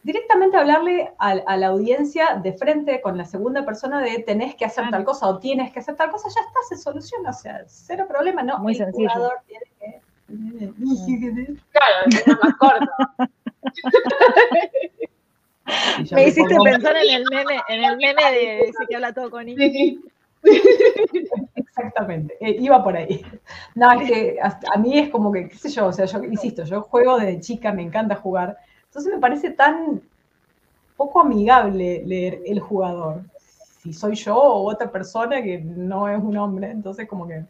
[0.02, 4.90] Directamente hablarle a, la audiencia de frente con la segunda persona de tenés que hacer
[4.90, 8.06] tal cosa o tienes que hacer tal cosa, ya está, se soluciona, o sea, cero
[8.08, 8.58] problema, ¿no?
[8.58, 9.30] Muy sencillo.
[9.46, 11.56] tiene que...
[11.70, 12.90] Claro, es más corto.
[16.10, 19.46] Me hiciste pensar en el meme, en el meme de ese que habla todo con
[19.46, 20.00] sí.
[21.54, 23.24] Exactamente, eh, iba por ahí.
[23.76, 26.64] No, es que a mí es como que, qué sé yo, o sea, yo insisto,
[26.64, 28.58] yo juego desde chica, me encanta jugar,
[28.92, 30.02] entonces me parece tan
[30.98, 33.22] poco amigable leer el jugador.
[33.80, 37.46] Si soy yo o otra persona que no es un hombre, entonces como que, no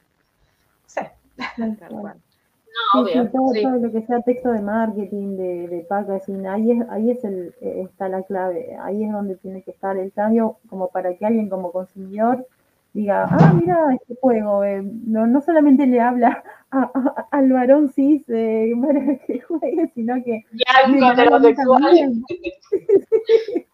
[0.86, 1.11] sé.
[1.59, 3.62] No, obvio, todo, sí.
[3.64, 7.53] todo lo que sea texto de marketing, de, de packaging, ahí es, ahí es el,
[7.61, 11.26] eh, está la clave, ahí es donde tiene que estar el cambio, como para que
[11.26, 12.47] alguien como consumidor
[12.95, 17.88] diga, ah, mira este juego, eh, no, no solamente le habla a- a- al varón
[17.90, 22.12] cis eh, para que juegue, sino que Ya un heterosexual.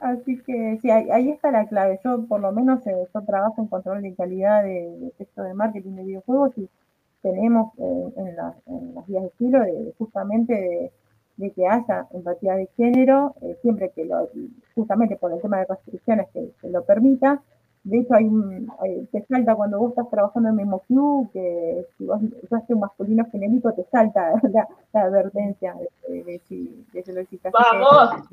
[0.00, 2.00] Así que sí, ahí, ahí está la clave.
[2.02, 5.52] Yo por lo menos eh, yo trabajo en control de calidad de, de texto de
[5.52, 6.68] marketing de videojuegos y
[7.22, 10.90] tenemos eh, en, las, en las guías de estilo de, justamente de,
[11.36, 14.30] de que haya empatía de género, siempre que lo,
[14.74, 17.42] justamente por el tema de restricciones que, que lo permita.
[17.82, 22.04] De hecho, hay un, hay- te salta cuando vos estás trabajando en MemoQ, que si
[22.06, 27.02] vos usaste un masculino genérico, te salta la, la advertencia de, de, de si, de
[27.02, 27.48] si lo hiciste.
[27.50, 28.28] Que- Vamos.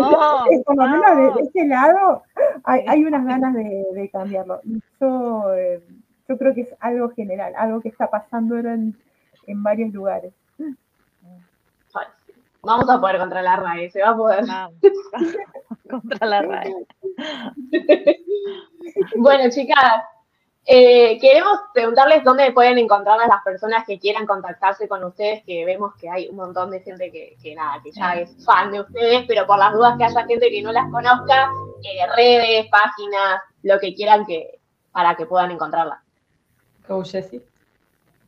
[0.00, 0.46] ¡Vamos!
[0.50, 2.22] eh, por lo menos de, de ese lado
[2.64, 4.60] hay, hay unas ganas de, de cambiarlo.
[4.64, 5.82] Y yo, eh,
[6.28, 8.96] yo creo que es algo general, algo que está pasando en,
[9.46, 10.32] en varios lugares.
[12.66, 14.44] Vamos a poder contra la RAE, se va a poder.
[14.46, 14.74] Vamos.
[15.90, 16.74] Contra la RAE.
[19.16, 20.02] Bueno, chicas,
[20.64, 25.64] eh, queremos preguntarles dónde pueden encontrar a las personas que quieran contactarse con ustedes, que
[25.64, 28.80] vemos que hay un montón de gente que, que nada, que ya es fan de
[28.80, 31.50] ustedes, pero por las dudas que haya gente que no las conozca,
[31.82, 34.58] eh, redes, páginas, lo que quieran que
[34.92, 36.02] para que puedan encontrarla.
[36.88, 37.42] Go, Jessy.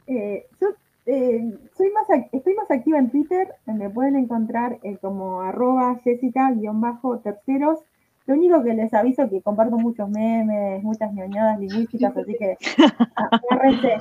[0.06, 0.68] Eh, yo
[1.08, 7.80] eh, soy más, estoy más activa en Twitter, me pueden encontrar eh, como arroba jessica-terceros.
[8.26, 12.58] Lo único que les aviso es que comparto muchos memes, muchas ñoñadas lingüísticas, así que
[13.16, 13.96] agárrense.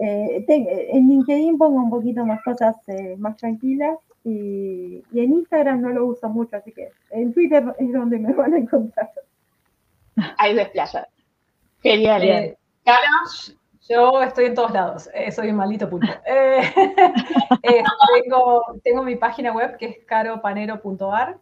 [0.00, 0.44] Eh,
[0.92, 5.90] en LinkedIn pongo un poquito más cosas eh, más tranquilas y, y en Instagram no
[5.90, 9.10] lo uso mucho, así que en Twitter es donde me van a encontrar.
[10.38, 11.08] Ahí se explaya.
[11.82, 12.22] Genial.
[12.24, 13.57] Eh, Carlos,
[13.88, 16.06] Yo estoy en todos lados, eh, soy un maldito pulpo.
[16.26, 16.60] Eh,
[17.62, 17.82] eh,
[18.84, 21.38] tengo, mi página web que es caropanero.ar,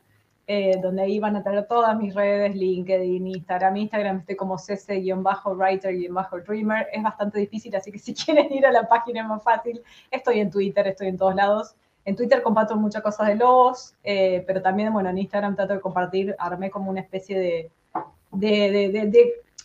[0.81, 3.77] donde ahí van a tener todas mis redes, LinkedIn, Instagram.
[3.77, 6.87] Instagram estoy como cc-writer-dreamer.
[6.93, 9.83] Es bastante difícil, así que si quieren ir a la página más fácil.
[10.11, 11.75] Estoy en Twitter, estoy en todos lados.
[12.05, 16.37] En Twitter comparto muchas cosas de lobos, pero también, bueno, en Instagram trato de compartir,
[16.39, 17.73] armé como una especie de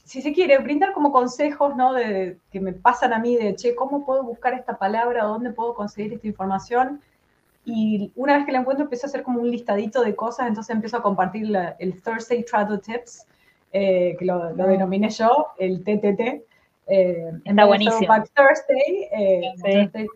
[0.04, 1.94] si se quiere, brindar como consejos, ¿no?
[1.94, 5.24] De, de- que me pasan a mí de, che, ¿cómo puedo buscar esta palabra?
[5.24, 7.02] ¿Dónde puedo conseguir esta información?
[7.64, 10.74] Y una vez que la encuentro, empiezo a hacer como un listadito de cosas, entonces
[10.76, 13.26] empiezo a compartir la- el Thursday Travel Tips,
[13.72, 16.44] eh, que lo, lo denominé yo, el TTT.
[16.88, 18.14] Eh, de buenísimo.
[18.36, 19.62] Thursday, eh, Sí.
[19.62, 20.08] Thursday,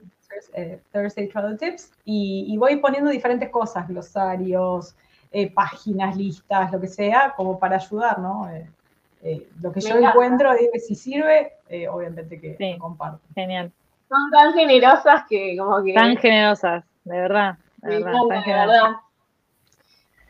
[0.54, 4.96] eh, Thursday Travel Tips, y, y voy poniendo diferentes cosas, glosarios,
[5.32, 8.50] eh, páginas, listas, lo que sea, como para ayudar, ¿no?
[9.24, 10.10] Eh, lo que Me yo encanta.
[10.12, 12.74] encuentro, digo que si sirve, eh, obviamente que Sí.
[12.74, 13.22] lo comparto.
[13.34, 13.72] Genial.
[14.08, 15.94] son tan generosas que como que...
[15.94, 17.58] Tan generosas, de verdad.
[17.78, 18.82] De me verdad, encanta, tan de generosas.
[18.84, 19.00] verdad.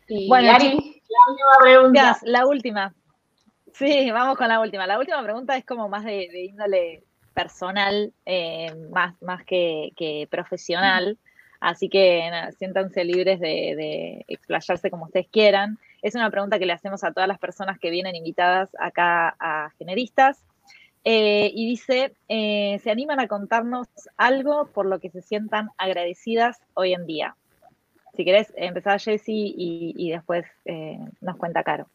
[0.08, 2.18] Y Bueno, Ari, la última pregunta.
[2.24, 2.94] La última.
[3.74, 4.88] Sí, vamos con la última.
[4.88, 10.28] La última pregunta es como más de, de índole personal, eh, más, más que, que
[10.32, 11.18] profesional.
[11.60, 15.78] Así que nada, siéntanse libres de, de explayarse como ustedes quieran.
[16.06, 19.72] Es una pregunta que le hacemos a todas las personas que vienen invitadas acá a
[19.80, 20.38] Generistas.
[21.04, 26.60] Eh, y dice, eh, ¿se animan a contarnos algo por lo que se sientan agradecidas
[26.76, 27.36] hoy en día?
[28.14, 31.88] Si querés, empezar Jessy y, después eh, nos cuenta Caro.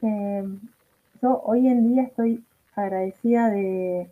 [0.00, 2.42] Yo hoy en día estoy
[2.74, 4.10] agradecida de,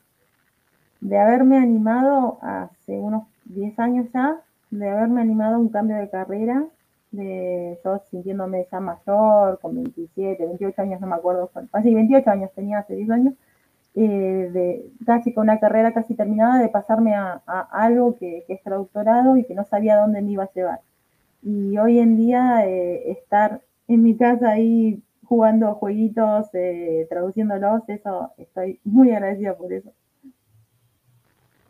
[1.00, 4.40] de haberme animado hace unos 10 años ya,
[4.70, 6.66] de haberme animado a un cambio de carrera,
[7.12, 12.30] de yo sintiéndome ya mayor, con 27, 28 años, no me acuerdo, cuánto- así 28
[12.30, 13.34] años tenía hace 10 años,
[13.94, 17.42] eh, casi con una carrera casi terminada, de pasarme a,
[17.72, 20.80] algo que, que es traductorado y que no sabía dónde me iba a llevar.
[21.42, 28.32] Y hoy en día eh, estar en mi casa ahí jugando jueguitos, eh, traduciéndolos, eso,
[28.38, 29.92] estoy muy agradecida por eso.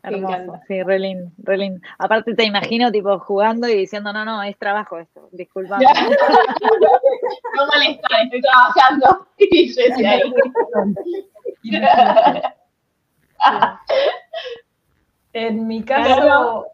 [0.03, 1.81] Hermoso, sí, re lindo, re lindo.
[1.99, 5.79] Aparte te imagino tipo jugando y diciendo, no, no, es trabajo esto, disculpa.
[7.57, 9.27] No molestar, estoy trabajando.
[9.39, 10.33] Y yo decía ahí.
[15.33, 16.67] En mi caso,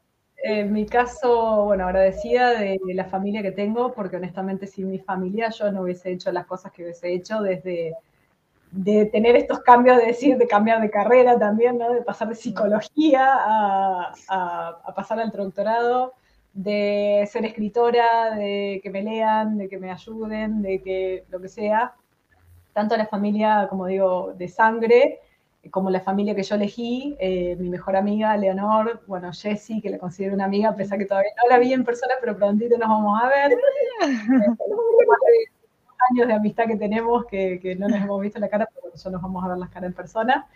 [0.42, 5.50] en mi caso, bueno, agradecida de la familia que tengo, porque honestamente sin mi familia
[5.50, 7.94] yo no hubiese hecho las cosas que hubiese hecho desde
[8.70, 11.92] de tener estos cambios, de decir, de cambiar de carrera también, ¿no?
[11.92, 16.14] De pasar de psicología a, a- a pasar al doctorado,
[16.52, 21.48] de ser escritora, de que me lean, de que me ayuden, de que lo que
[21.48, 21.94] sea.
[22.72, 25.20] Tanto la familia, como digo, de sangre,
[25.70, 29.98] como la familia que yo elegí, eh, mi mejor amiga, Leonor, bueno, Jessie, que la
[29.98, 32.88] considero una amiga, a pesar que todavía no la vi en persona, pero prontito nos
[32.88, 33.56] vamos a ver.
[36.10, 39.10] años de amistad que tenemos, que, que, no nos hemos visto la cara, pero ya
[39.10, 40.46] nos vamos a ver las caras en persona.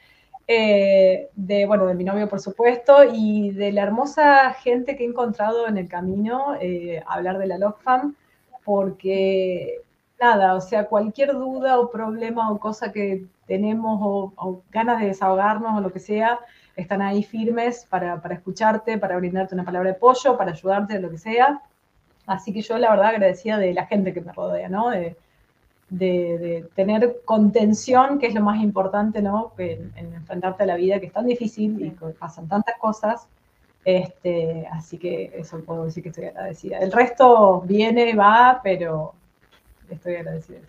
[0.52, 5.06] Eh, de, bueno, de mi novio, por supuesto, y de la hermosa gente que he
[5.06, 8.16] encontrado en el camino, eh, hablar de la LOCFAM,
[8.64, 9.80] porque
[10.20, 15.78] nada, o sea, cualquier duda o problema o cosa que tenemos o, ganas de desahogarnos
[15.78, 16.40] o lo que sea,
[16.74, 21.10] están ahí firmes para, para, escucharte, para brindarte una palabra de apoyo, para ayudarte, lo
[21.10, 21.62] que sea.
[22.26, 24.90] Así que yo la verdad agradecida de la gente que me rodea, ¿no?
[24.90, 25.16] De,
[25.90, 29.52] de, tener contención, que es lo más importante, ¿no?
[29.58, 33.26] En, enfrentarte a la vida que es tan difícil y que pasan tantas cosas.
[33.84, 36.78] Este, así que eso puedo decir que estoy agradecida.
[36.78, 39.14] El resto viene, va, pero
[39.90, 40.60] estoy agradecida.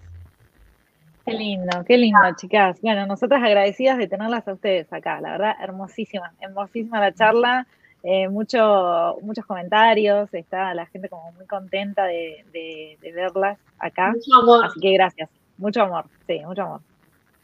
[1.25, 2.81] Qué lindo, qué lindo, chicas.
[2.81, 7.67] Bueno, nosotras agradecidas de tenerlas a ustedes acá, la verdad, hermosísima, hermosísima la charla,
[8.03, 14.11] eh, mucho, muchos comentarios, está la gente como muy contenta de, verlas acá.
[14.11, 14.65] Mucho amor.
[14.65, 16.81] Así que gracias, mucho amor, sí, mucho amor.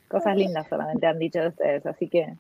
[0.08, 2.34] Cosas lindas solamente han dicho de ustedes, así que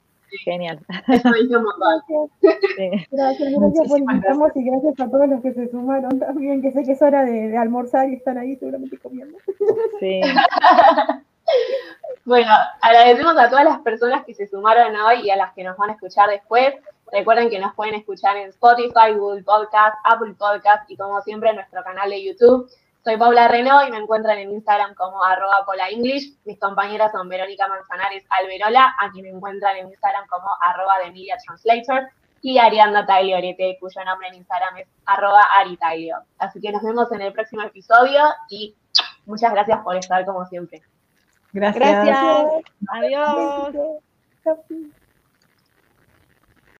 [0.43, 0.79] genial.
[1.07, 1.29] Eso
[3.11, 6.83] Gracias, gracias por invitarnos y gracias a todos los que se sumaron también, que sé
[6.83, 9.37] que es hora de, de almorzar y están ahí seguramente comiendo.
[9.99, 10.21] Sí.
[12.27, 12.51] Bueno,
[12.81, 15.91] agradecemos a todas las personas que se sumaron hoy y a las que nos van
[15.91, 16.73] a escuchar después.
[17.09, 21.55] Recuerden que nos pueden escuchar en Spotify, Google Podcast, Apple Podcast y como siempre en
[21.55, 22.69] nuestro canal de YouTube.
[23.01, 26.33] Soy Paula Renault y me encuentran en Instagram como arroba English.
[26.43, 31.37] Mis compañeras son Verónica Manzanares Alberola, aquí me encuentran en Instagram como arroba de Emilia
[31.45, 32.09] Translator,
[32.41, 36.17] y Arianda Tagliorete, cuyo nombre en Instagram es arroba Aritaglio.
[36.39, 38.75] Así que nos vemos en el próximo episodio y
[39.25, 40.83] muchas gracias por estar como siempre.
[41.53, 41.83] Gracias.
[41.83, 42.63] Gracias.
[42.89, 43.73] Adiós.